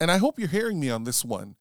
And 0.00 0.10
I 0.10 0.18
hope 0.18 0.38
you're 0.38 0.48
hearing 0.48 0.80
me 0.80 0.90
on 0.90 1.04
this 1.04 1.24
one. 1.24 1.56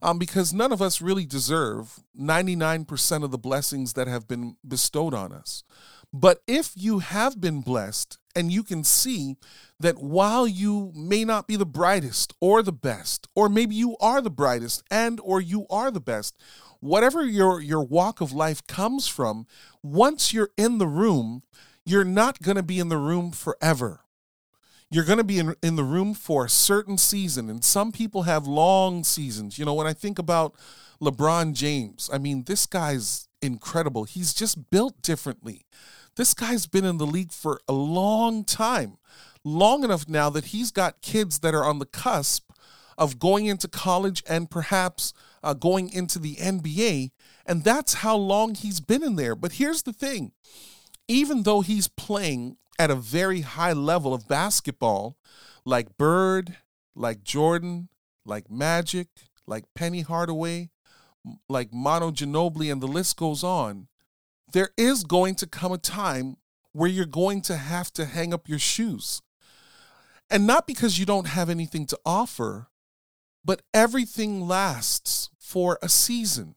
Um, 0.00 0.16
because 0.16 0.54
none 0.54 0.70
of 0.70 0.80
us 0.80 1.02
really 1.02 1.26
deserve 1.26 1.98
99% 2.16 3.24
of 3.24 3.32
the 3.32 3.38
blessings 3.38 3.94
that 3.94 4.06
have 4.06 4.28
been 4.28 4.56
bestowed 4.66 5.12
on 5.12 5.32
us. 5.32 5.64
But 6.12 6.40
if 6.46 6.72
you 6.74 7.00
have 7.00 7.40
been 7.40 7.60
blessed 7.60 8.18
and 8.34 8.50
you 8.52 8.62
can 8.62 8.84
see 8.84 9.36
that 9.80 9.98
while 9.98 10.46
you 10.46 10.92
may 10.94 11.24
not 11.24 11.46
be 11.46 11.56
the 11.56 11.66
brightest 11.66 12.32
or 12.40 12.62
the 12.62 12.72
best, 12.72 13.26
or 13.34 13.48
maybe 13.48 13.74
you 13.74 13.96
are 14.00 14.20
the 14.20 14.30
brightest 14.30 14.82
and 14.90 15.20
or 15.22 15.40
you 15.40 15.66
are 15.68 15.90
the 15.90 16.00
best, 16.00 16.36
whatever 16.80 17.24
your 17.24 17.60
your 17.60 17.82
walk 17.82 18.20
of 18.20 18.32
life 18.32 18.66
comes 18.66 19.08
from, 19.08 19.46
once 19.82 20.32
you're 20.32 20.50
in 20.56 20.78
the 20.78 20.86
room, 20.86 21.42
you're 21.84 22.04
not 22.04 22.42
going 22.42 22.56
to 22.56 22.62
be 22.62 22.78
in 22.78 22.88
the 22.88 22.98
room 22.98 23.30
forever. 23.30 24.00
You're 24.90 25.04
going 25.04 25.18
to 25.18 25.24
be 25.24 25.38
in, 25.38 25.54
in 25.62 25.76
the 25.76 25.84
room 25.84 26.14
for 26.14 26.46
a 26.46 26.50
certain 26.50 26.96
season, 26.96 27.50
and 27.50 27.62
some 27.62 27.92
people 27.92 28.22
have 28.22 28.46
long 28.46 29.04
seasons. 29.04 29.58
You 29.58 29.66
know, 29.66 29.74
when 29.74 29.86
I 29.86 29.92
think 29.92 30.18
about 30.18 30.54
LeBron 31.00 31.52
James, 31.52 32.08
I 32.12 32.18
mean, 32.18 32.44
this 32.44 32.64
guy's 32.64 33.28
incredible. 33.42 34.04
He's 34.04 34.32
just 34.32 34.70
built 34.70 35.02
differently. 35.02 35.66
This 36.16 36.34
guy's 36.34 36.66
been 36.66 36.84
in 36.84 36.98
the 36.98 37.06
league 37.06 37.32
for 37.32 37.60
a 37.68 37.72
long 37.72 38.44
time, 38.44 38.96
long 39.44 39.84
enough 39.84 40.08
now 40.08 40.30
that 40.30 40.46
he's 40.46 40.70
got 40.70 41.02
kids 41.02 41.40
that 41.40 41.54
are 41.54 41.64
on 41.64 41.78
the 41.78 41.86
cusp 41.86 42.50
of 42.96 43.18
going 43.18 43.46
into 43.46 43.68
college 43.68 44.24
and 44.28 44.50
perhaps 44.50 45.12
uh, 45.42 45.54
going 45.54 45.90
into 45.92 46.18
the 46.18 46.36
NBA. 46.36 47.10
And 47.46 47.64
that's 47.64 47.94
how 47.94 48.16
long 48.16 48.54
he's 48.54 48.80
been 48.80 49.02
in 49.02 49.16
there. 49.16 49.34
But 49.34 49.52
here's 49.52 49.82
the 49.82 49.92
thing 49.92 50.32
even 51.08 51.42
though 51.44 51.62
he's 51.62 51.88
playing 51.88 52.56
at 52.78 52.90
a 52.90 52.94
very 52.94 53.40
high 53.40 53.72
level 53.72 54.12
of 54.14 54.28
basketball, 54.28 55.16
like 55.64 55.96
Bird, 55.96 56.58
like 56.94 57.24
Jordan, 57.24 57.88
like 58.24 58.50
Magic, 58.50 59.08
like 59.46 59.64
Penny 59.74 60.02
Hardaway, 60.02 60.68
like 61.48 61.72
Manu 61.72 62.12
Ginobili, 62.12 62.70
and 62.70 62.80
the 62.80 62.86
list 62.86 63.16
goes 63.16 63.42
on, 63.42 63.88
there 64.52 64.70
is 64.76 65.04
going 65.04 65.34
to 65.36 65.46
come 65.46 65.72
a 65.72 65.78
time 65.78 66.36
where 66.72 66.88
you're 66.88 67.06
going 67.06 67.40
to 67.42 67.56
have 67.56 67.92
to 67.94 68.04
hang 68.04 68.32
up 68.32 68.48
your 68.48 68.58
shoes. 68.58 69.22
And 70.30 70.46
not 70.46 70.66
because 70.66 70.98
you 70.98 71.06
don't 71.06 71.28
have 71.28 71.48
anything 71.48 71.86
to 71.86 71.98
offer, 72.04 72.68
but 73.44 73.62
everything 73.72 74.46
lasts 74.46 75.30
for 75.38 75.78
a 75.82 75.88
season. 75.88 76.54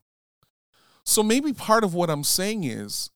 So 1.03 1.23
maybe 1.23 1.53
part 1.53 1.83
of 1.83 1.93
what 1.93 2.09
I'm 2.09 2.23
saying 2.23 2.63
is 2.63 3.09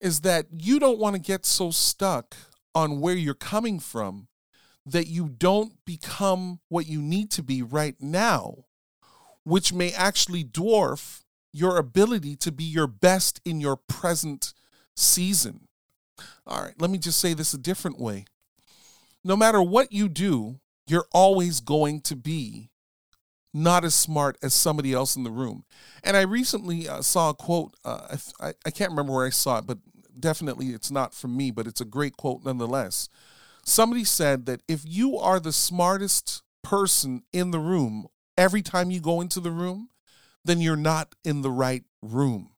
is 0.00 0.20
that 0.20 0.46
you 0.50 0.78
don't 0.78 0.98
want 0.98 1.16
to 1.16 1.20
get 1.20 1.46
so 1.46 1.70
stuck 1.70 2.36
on 2.74 3.00
where 3.00 3.14
you're 3.14 3.34
coming 3.34 3.80
from 3.80 4.28
that 4.84 5.08
you 5.08 5.28
don't 5.28 5.72
become 5.84 6.60
what 6.68 6.86
you 6.86 7.00
need 7.00 7.30
to 7.32 7.42
be 7.42 7.62
right 7.62 7.96
now, 7.98 8.66
which 9.42 9.72
may 9.72 9.92
actually 9.92 10.44
dwarf 10.44 11.22
your 11.52 11.78
ability 11.78 12.36
to 12.36 12.52
be 12.52 12.64
your 12.64 12.86
best 12.86 13.40
in 13.44 13.60
your 13.60 13.76
present 13.76 14.52
season. 14.94 15.66
All 16.46 16.62
right, 16.62 16.74
let 16.78 16.90
me 16.90 16.98
just 16.98 17.18
say 17.18 17.34
this 17.34 17.54
a 17.54 17.58
different 17.58 17.98
way. 17.98 18.26
No 19.24 19.36
matter 19.36 19.60
what 19.60 19.90
you 19.90 20.08
do, 20.08 20.60
you're 20.86 21.08
always 21.12 21.60
going 21.60 22.00
to 22.02 22.14
be 22.14 22.70
not 23.54 23.84
as 23.84 23.94
smart 23.94 24.36
as 24.42 24.52
somebody 24.54 24.92
else 24.92 25.16
in 25.16 25.24
the 25.24 25.30
room. 25.30 25.64
And 26.04 26.16
I 26.16 26.22
recently 26.22 26.88
uh, 26.88 27.02
saw 27.02 27.30
a 27.30 27.34
quote. 27.34 27.74
Uh, 27.84 28.16
I, 28.40 28.52
I 28.64 28.70
can't 28.70 28.90
remember 28.90 29.12
where 29.12 29.26
I 29.26 29.30
saw 29.30 29.58
it, 29.58 29.66
but 29.66 29.78
definitely 30.18 30.68
it's 30.68 30.90
not 30.90 31.14
from 31.14 31.36
me, 31.36 31.50
but 31.50 31.66
it's 31.66 31.80
a 31.80 31.86
great 31.86 32.16
quote 32.16 32.44
nonetheless. 32.44 33.08
Somebody 33.64 34.04
said 34.04 34.46
that 34.46 34.62
if 34.68 34.82
you 34.84 35.18
are 35.18 35.40
the 35.40 35.52
smartest 35.52 36.42
person 36.62 37.22
in 37.32 37.50
the 37.50 37.58
room 37.58 38.06
every 38.36 38.62
time 38.62 38.90
you 38.90 39.00
go 39.00 39.20
into 39.20 39.40
the 39.40 39.50
room, 39.50 39.88
then 40.44 40.60
you're 40.60 40.76
not 40.76 41.14
in 41.24 41.42
the 41.42 41.50
right 41.50 41.84
room. 42.02 42.50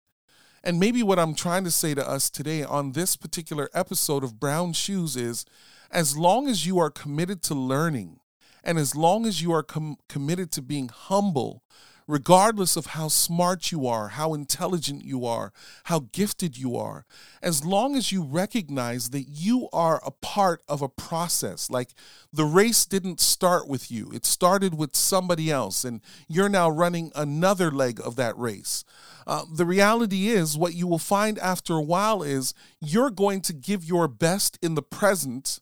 And 0.62 0.80
maybe 0.80 1.02
what 1.02 1.18
I'm 1.18 1.34
trying 1.34 1.64
to 1.64 1.70
say 1.70 1.94
to 1.94 2.06
us 2.06 2.28
today 2.28 2.62
on 2.62 2.92
this 2.92 3.16
particular 3.16 3.70
episode 3.72 4.24
of 4.24 4.40
Brown 4.40 4.72
Shoes 4.72 5.16
is 5.16 5.44
as 5.90 6.16
long 6.16 6.48
as 6.48 6.66
you 6.66 6.78
are 6.78 6.90
committed 6.90 7.42
to 7.44 7.54
learning, 7.54 8.20
and 8.68 8.78
as 8.78 8.94
long 8.94 9.24
as 9.24 9.40
you 9.40 9.50
are 9.50 9.62
com- 9.62 9.96
committed 10.10 10.52
to 10.52 10.60
being 10.60 10.90
humble, 10.90 11.62
regardless 12.06 12.76
of 12.76 12.84
how 12.86 13.08
smart 13.08 13.72
you 13.72 13.86
are, 13.86 14.08
how 14.08 14.34
intelligent 14.34 15.02
you 15.02 15.24
are, 15.24 15.54
how 15.84 16.00
gifted 16.12 16.58
you 16.58 16.76
are, 16.76 17.06
as 17.42 17.64
long 17.64 17.96
as 17.96 18.12
you 18.12 18.22
recognize 18.22 19.08
that 19.08 19.22
you 19.22 19.70
are 19.72 20.02
a 20.04 20.10
part 20.10 20.62
of 20.68 20.82
a 20.82 20.88
process, 20.88 21.70
like 21.70 21.94
the 22.30 22.44
race 22.44 22.84
didn't 22.84 23.20
start 23.20 23.66
with 23.66 23.90
you, 23.90 24.10
it 24.12 24.26
started 24.26 24.74
with 24.74 24.94
somebody 24.94 25.50
else, 25.50 25.82
and 25.82 26.02
you're 26.28 26.50
now 26.50 26.68
running 26.68 27.10
another 27.14 27.70
leg 27.70 27.98
of 28.04 28.16
that 28.16 28.36
race. 28.36 28.84
Uh, 29.26 29.46
the 29.50 29.64
reality 29.64 30.28
is, 30.28 30.58
what 30.58 30.74
you 30.74 30.86
will 30.86 30.98
find 30.98 31.38
after 31.38 31.72
a 31.72 31.82
while 31.82 32.22
is 32.22 32.52
you're 32.82 33.10
going 33.10 33.40
to 33.40 33.54
give 33.54 33.82
your 33.82 34.08
best 34.08 34.58
in 34.60 34.74
the 34.74 34.82
present 34.82 35.58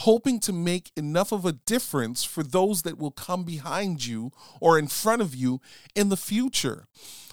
hoping 0.00 0.40
to 0.40 0.52
make 0.52 0.92
enough 0.96 1.32
of 1.32 1.44
a 1.44 1.52
difference 1.52 2.24
for 2.24 2.42
those 2.42 2.82
that 2.82 2.98
will 2.98 3.10
come 3.10 3.44
behind 3.44 4.06
you 4.06 4.30
or 4.60 4.78
in 4.78 4.86
front 4.86 5.20
of 5.20 5.34
you 5.34 5.60
in 5.94 6.08
the 6.08 6.16
future. 6.16 6.86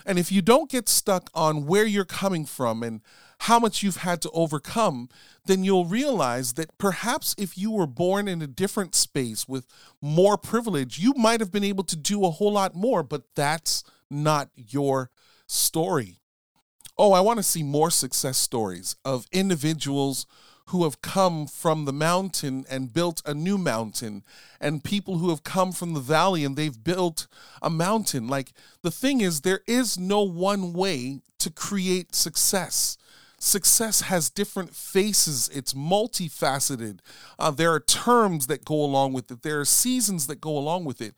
And 0.05 0.17
if 0.19 0.31
you 0.31 0.41
don't 0.41 0.69
get 0.69 0.89
stuck 0.89 1.29
on 1.33 1.65
where 1.65 1.85
you're 1.85 2.05
coming 2.05 2.45
from 2.45 2.83
and 2.83 3.01
how 3.41 3.59
much 3.59 3.83
you've 3.83 3.97
had 3.97 4.21
to 4.21 4.31
overcome, 4.31 5.09
then 5.45 5.63
you'll 5.63 5.85
realize 5.85 6.53
that 6.53 6.77
perhaps 6.77 7.35
if 7.37 7.57
you 7.57 7.71
were 7.71 7.87
born 7.87 8.27
in 8.27 8.41
a 8.41 8.47
different 8.47 8.95
space 8.95 9.47
with 9.47 9.65
more 10.01 10.37
privilege, 10.37 10.97
you 10.97 11.13
might 11.13 11.39
have 11.39 11.51
been 11.51 11.63
able 11.63 11.83
to 11.83 11.95
do 11.95 12.25
a 12.25 12.31
whole 12.31 12.53
lot 12.53 12.75
more, 12.75 13.03
but 13.03 13.23
that's 13.35 13.83
not 14.09 14.49
your 14.55 15.09
story. 15.45 16.19
Oh, 16.97 17.11
I 17.11 17.21
want 17.21 17.37
to 17.37 17.43
see 17.43 17.61
more 17.61 17.91
success 17.91 18.37
stories 18.37 18.95
of 19.05 19.27
individuals 19.31 20.25
who 20.67 20.83
have 20.83 21.01
come 21.01 21.47
from 21.47 21.85
the 21.85 21.93
mountain 21.93 22.65
and 22.69 22.93
built 22.93 23.21
a 23.25 23.33
new 23.33 23.57
mountain, 23.57 24.23
and 24.59 24.83
people 24.83 25.17
who 25.17 25.29
have 25.29 25.43
come 25.43 25.71
from 25.71 25.93
the 25.93 25.99
valley 25.99 26.43
and 26.43 26.55
they've 26.55 26.83
built 26.83 27.27
a 27.61 27.69
mountain. 27.69 28.27
Like 28.27 28.51
the 28.81 28.91
thing 28.91 29.21
is, 29.21 29.41
there 29.41 29.61
is 29.65 29.97
no 29.97 30.21
one 30.21 30.73
way 30.73 31.21
to 31.39 31.49
create 31.49 32.13
success. 32.13 32.97
Success 33.39 34.01
has 34.01 34.29
different 34.29 34.75
faces, 34.75 35.49
it's 35.53 35.73
multifaceted. 35.73 36.99
Uh, 37.37 37.51
there 37.51 37.71
are 37.71 37.79
terms 37.79 38.47
that 38.47 38.65
go 38.65 38.75
along 38.75 39.13
with 39.13 39.29
it, 39.31 39.43
there 39.43 39.59
are 39.59 39.65
seasons 39.65 40.27
that 40.27 40.41
go 40.41 40.57
along 40.57 40.85
with 40.85 41.01
it. 41.01 41.13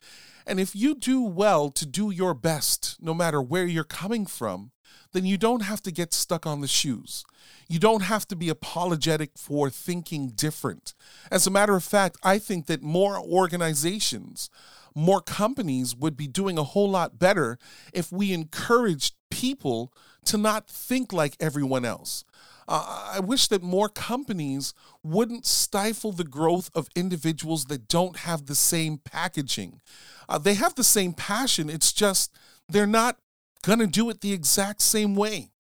And 0.45 0.59
if 0.59 0.75
you 0.75 0.95
do 0.95 1.21
well 1.21 1.69
to 1.69 1.85
do 1.85 2.11
your 2.11 2.33
best, 2.33 2.97
no 2.99 3.13
matter 3.13 3.41
where 3.41 3.65
you're 3.65 3.83
coming 3.83 4.25
from, 4.25 4.71
then 5.11 5.25
you 5.25 5.37
don't 5.37 5.63
have 5.63 5.81
to 5.83 5.91
get 5.91 6.13
stuck 6.13 6.45
on 6.45 6.61
the 6.61 6.67
shoes. 6.67 7.23
You 7.67 7.79
don't 7.79 8.03
have 8.03 8.27
to 8.27 8.35
be 8.35 8.49
apologetic 8.49 9.31
for 9.35 9.69
thinking 9.69 10.29
different. 10.29 10.93
As 11.31 11.47
a 11.47 11.51
matter 11.51 11.75
of 11.75 11.83
fact, 11.83 12.17
I 12.23 12.39
think 12.39 12.67
that 12.67 12.81
more 12.81 13.19
organizations, 13.19 14.49
more 14.95 15.21
companies 15.21 15.95
would 15.95 16.15
be 16.15 16.27
doing 16.27 16.57
a 16.57 16.63
whole 16.63 16.89
lot 16.89 17.19
better 17.19 17.57
if 17.93 18.11
we 18.11 18.33
encouraged 18.33 19.15
people 19.29 19.93
to 20.25 20.37
not 20.37 20.67
think 20.67 21.13
like 21.13 21.35
everyone 21.39 21.85
else. 21.85 22.23
Uh, 22.67 23.13
I 23.15 23.19
wish 23.19 23.47
that 23.47 23.63
more 23.63 23.89
companies 23.89 24.75
wouldn't 25.01 25.47
stifle 25.47 26.11
the 26.11 26.23
growth 26.23 26.69
of 26.75 26.87
individuals 26.95 27.65
that 27.65 27.87
don't 27.87 28.17
have 28.17 28.45
the 28.45 28.53
same 28.53 28.99
packaging. 28.99 29.81
Uh, 30.27 30.37
they 30.37 30.53
have 30.53 30.75
the 30.75 30.83
same 30.83 31.13
passion, 31.13 31.67
it's 31.67 31.91
just 31.91 32.31
they're 32.67 32.85
not 32.85 33.17
going 33.63 33.79
to 33.79 33.87
do 33.87 34.09
it 34.09 34.21
the 34.21 34.33
exact 34.33 34.81
same 34.81 35.15
way. 35.15 35.51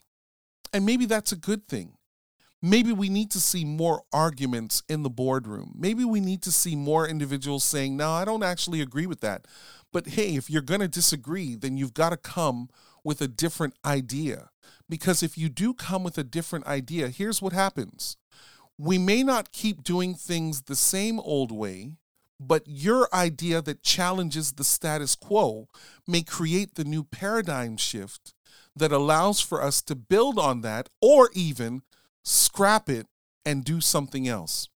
And 0.73 0.85
maybe 0.85 1.05
that's 1.05 1.31
a 1.31 1.37
good 1.37 1.67
thing. 1.67 1.93
Maybe 2.61 2.91
we 2.91 3.07
need 3.07 3.31
to 3.31 3.39
see 3.39 3.63
more 3.63 4.03
arguments 4.11 4.83
in 4.89 5.03
the 5.03 5.09
boardroom. 5.09 5.73
Maybe 5.77 6.03
we 6.03 6.19
need 6.19 6.41
to 6.43 6.51
see 6.51 6.75
more 6.75 7.07
individuals 7.07 7.63
saying, 7.63 7.95
No, 7.95 8.11
I 8.11 8.25
don't 8.25 8.43
actually 8.43 8.81
agree 8.81 9.07
with 9.07 9.21
that. 9.21 9.45
But 9.93 10.07
hey, 10.07 10.35
if 10.35 10.49
you're 10.49 10.61
going 10.61 10.81
to 10.81 10.87
disagree, 10.87 11.55
then 11.55 11.77
you've 11.77 11.93
got 11.93 12.09
to 12.09 12.17
come 12.17 12.69
with 13.03 13.21
a 13.21 13.27
different 13.27 13.75
idea. 13.85 14.49
Because 14.89 15.23
if 15.23 15.37
you 15.37 15.47
do 15.47 15.73
come 15.73 16.03
with 16.03 16.17
a 16.17 16.23
different 16.23 16.67
idea, 16.67 17.07
here's 17.09 17.41
what 17.41 17.53
happens 17.53 18.17
we 18.77 18.97
may 18.97 19.23
not 19.23 19.51
keep 19.51 19.83
doing 19.83 20.15
things 20.15 20.63
the 20.63 20.75
same 20.75 21.19
old 21.19 21.51
way, 21.51 21.97
but 22.39 22.63
your 22.65 23.07
idea 23.13 23.61
that 23.61 23.83
challenges 23.83 24.53
the 24.53 24.63
status 24.63 25.15
quo 25.15 25.67
may 26.07 26.21
create 26.21 26.75
the 26.75 26.85
new 26.85 27.03
paradigm 27.03 27.75
shift 27.75 28.33
that 28.75 28.91
allows 28.91 29.41
for 29.41 29.61
us 29.61 29.81
to 29.81 29.95
build 29.95 30.39
on 30.39 30.61
that 30.61 30.89
or 31.01 31.29
even 31.33 31.81
scrap 32.23 32.89
it 32.89 33.07
and 33.45 33.65
do 33.65 33.81
something 33.81 34.27
else. 34.27 34.69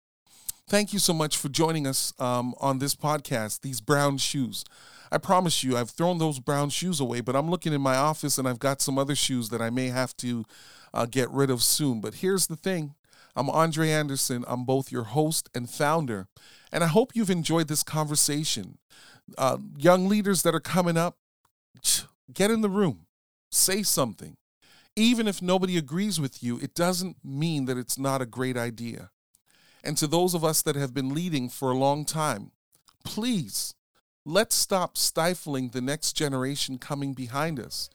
Thank 0.68 0.94
you 0.94 1.00
so 1.00 1.14
much 1.14 1.38
for 1.38 1.50
joining 1.50 1.86
us 1.86 2.14
um, 2.20 2.56
on 2.60 2.80
this 2.80 2.96
podcast, 2.96 3.62
These 3.62 3.82
Brown 3.82 4.18
Shoes. 4.18 4.64
I 5.12 5.18
promise 5.18 5.64
you, 5.64 5.78
I've 5.78 5.92
thrown 5.92 6.18
those 6.18 6.40
brown 6.40 6.70
shoes 6.70 7.00
away, 7.00 7.22
but 7.22 7.36
I'm 7.36 7.50
looking 7.50 7.74
in 7.74 7.82
my 7.82 7.96
office 7.96 8.38
and 8.38 8.48
I've 8.48 8.60
got 8.60 8.82
some 8.82 8.98
other 8.98 9.14
shoes 9.14 9.50
that 9.50 9.62
I 9.62 9.70
may 9.70 9.90
have 9.90 10.18
to 10.18 10.44
uh, 10.94 11.06
get 11.06 11.30
rid 11.30 11.50
of 11.50 11.62
soon. 11.62 12.02
But 12.02 12.16
here's 12.16 12.48
the 12.48 12.56
thing 12.56 12.96
I'm 13.36 13.50
Andre 13.50 13.90
Anderson. 13.90 14.46
I'm 14.48 14.64
both 14.66 14.92
your 14.92 15.06
host 15.06 15.50
and 15.56 15.70
founder. 15.70 16.28
And 16.72 16.84
I 16.84 16.88
hope 16.88 17.12
you've 17.16 17.30
enjoyed 17.30 17.68
this 17.68 17.84
conversation. 17.84 18.78
Uh, 19.38 19.58
young 19.78 20.08
leaders 20.08 20.44
that 20.44 20.54
are 20.54 20.60
coming 20.60 20.98
up, 20.98 21.18
get 22.34 22.52
in 22.52 22.62
the 22.62 22.70
room, 22.70 23.06
say 23.52 23.84
something. 23.84 24.38
Even 24.96 25.28
if 25.28 25.42
nobody 25.42 25.78
agrees 25.78 26.20
with 26.20 26.44
you, 26.44 26.60
it 26.60 26.76
doesn't 26.76 27.18
mean 27.24 27.66
that 27.66 27.78
it's 27.78 27.98
not 27.98 28.22
a 28.22 28.28
great 28.28 28.58
idea. 28.58 29.10
And 29.84 29.98
to 29.98 30.08
those 30.08 30.34
of 30.34 30.44
us 30.44 30.62
that 30.62 30.76
have 30.76 30.94
been 30.94 31.14
leading 31.14 31.50
for 31.50 31.72
a 31.72 31.78
long 31.78 32.06
time, 32.06 32.52
please 33.04 33.74
let's 34.26 34.56
stop 34.56 34.98
stifling 34.98 35.70
the 35.70 35.82
next 35.82 36.14
generation 36.14 36.78
coming 36.78 37.14
behind 37.14 37.60
us 37.60 37.90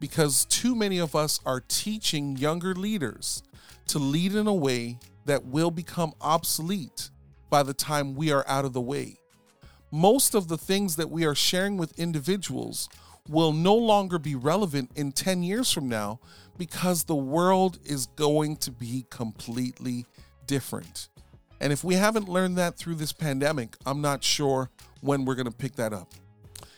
because 0.00 0.44
too 0.46 0.74
many 0.74 0.98
of 0.98 1.14
us 1.14 1.40
are 1.44 1.60
teaching 1.60 2.36
younger 2.36 2.74
leaders 2.74 3.42
to 3.88 3.98
lead 3.98 4.34
in 4.34 4.46
a 4.46 4.54
way 4.54 4.98
that 5.26 5.44
will 5.44 5.70
become 5.70 6.12
obsolete 6.20 7.10
by 7.50 7.62
the 7.62 7.74
time 7.74 8.14
we 8.14 8.32
are 8.32 8.44
out 8.48 8.64
of 8.64 8.72
the 8.72 8.80
way. 8.80 9.18
Most 9.90 10.34
of 10.34 10.48
the 10.48 10.58
things 10.58 10.96
that 10.96 11.10
we 11.10 11.24
are 11.24 11.34
sharing 11.34 11.76
with 11.76 11.98
individuals 11.98 12.88
will 13.28 13.52
no 13.52 13.74
longer 13.74 14.18
be 14.18 14.34
relevant 14.34 14.90
in 14.96 15.12
10 15.12 15.42
years 15.42 15.70
from 15.70 15.88
now 15.88 16.18
because 16.58 17.04
the 17.04 17.14
world 17.14 17.78
is 17.84 18.06
going 18.06 18.56
to 18.56 18.70
be 18.70 19.06
completely 19.08 20.04
different. 20.46 21.08
And 21.60 21.72
if 21.72 21.84
we 21.84 21.94
haven't 21.94 22.28
learned 22.28 22.58
that 22.58 22.76
through 22.76 22.96
this 22.96 23.12
pandemic, 23.12 23.76
I'm 23.86 24.00
not 24.00 24.22
sure 24.22 24.70
when 25.00 25.24
we're 25.24 25.34
going 25.34 25.46
to 25.46 25.56
pick 25.56 25.76
that 25.76 25.92
up. 25.92 26.12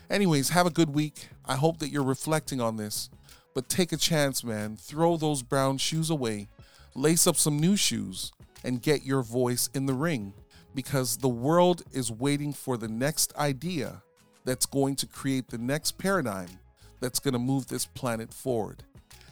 Anyways, 0.09 0.51
have 0.51 0.67
a 0.67 0.71
good 0.71 0.91
week. 0.91 1.29
I 1.45 1.57
hope 1.57 1.79
that 1.79 1.89
you're 1.89 2.05
reflecting 2.05 2.61
on 2.61 2.77
this, 2.77 3.11
but 3.55 3.69
take 3.69 3.93
a 3.93 3.97
chance, 3.97 4.45
man. 4.45 4.77
Throw 4.77 5.17
those 5.17 5.43
brown 5.43 5.79
shoes 5.79 6.11
away 6.11 6.49
lace 6.97 7.27
up 7.27 7.37
some 7.37 7.59
new 7.59 7.77
shoes, 7.77 8.33
and 8.65 8.83
get 8.83 9.05
your 9.05 9.23
voice 9.23 9.71
in 9.75 9.87
the 9.87 9.95
ring 9.95 10.35
because 10.75 11.17
the 11.17 11.29
world 11.29 11.83
is 11.93 12.11
waiting 12.11 12.53
for 12.53 12.77
the 12.77 12.89
next 12.89 13.35
idea 13.37 14.03
that's 14.45 14.67
going 14.67 14.97
to 14.97 15.07
create 15.07 15.49
the 15.49 15.59
next 15.59 15.93
paradigm 15.93 16.49
that's 17.01 17.21
going 17.21 17.33
to 17.33 17.39
move 17.39 17.67
this 17.67 17.87
planet 17.87 18.33
forward. 18.33 18.83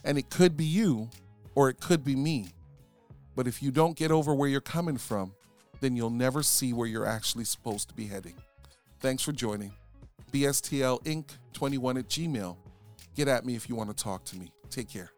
And 0.03 0.17
it 0.17 0.29
could 0.29 0.55
be 0.55 0.65
you 0.65 1.09
or 1.53 1.69
it 1.69 1.79
could 1.79 2.03
be 2.03 2.15
me. 2.15 2.47
But 3.35 3.47
if 3.47 3.61
you 3.61 3.71
don't 3.71 3.97
get 3.97 4.11
over 4.11 4.33
where 4.33 4.49
you're 4.49 4.61
coming 4.61 4.97
from, 4.97 5.33
then 5.81 5.95
you'll 5.95 6.09
never 6.09 6.41
see 6.41 6.73
where 6.73 6.87
you're 6.87 7.05
actually 7.05 7.45
supposed 7.45 7.89
to 7.89 7.95
be 7.95 8.05
heading. 8.05 8.35
Thanks 8.99 9.23
for 9.23 9.31
joining. 9.31 9.73
BSTL 10.31 11.03
Inc. 11.03 11.25
21 11.53 11.97
at 11.97 12.07
Gmail. 12.07 12.57
Get 13.15 13.27
at 13.27 13.45
me 13.45 13.55
if 13.55 13.69
you 13.69 13.75
want 13.75 13.95
to 13.95 14.03
talk 14.03 14.23
to 14.25 14.37
me. 14.37 14.51
Take 14.69 14.89
care. 14.89 15.14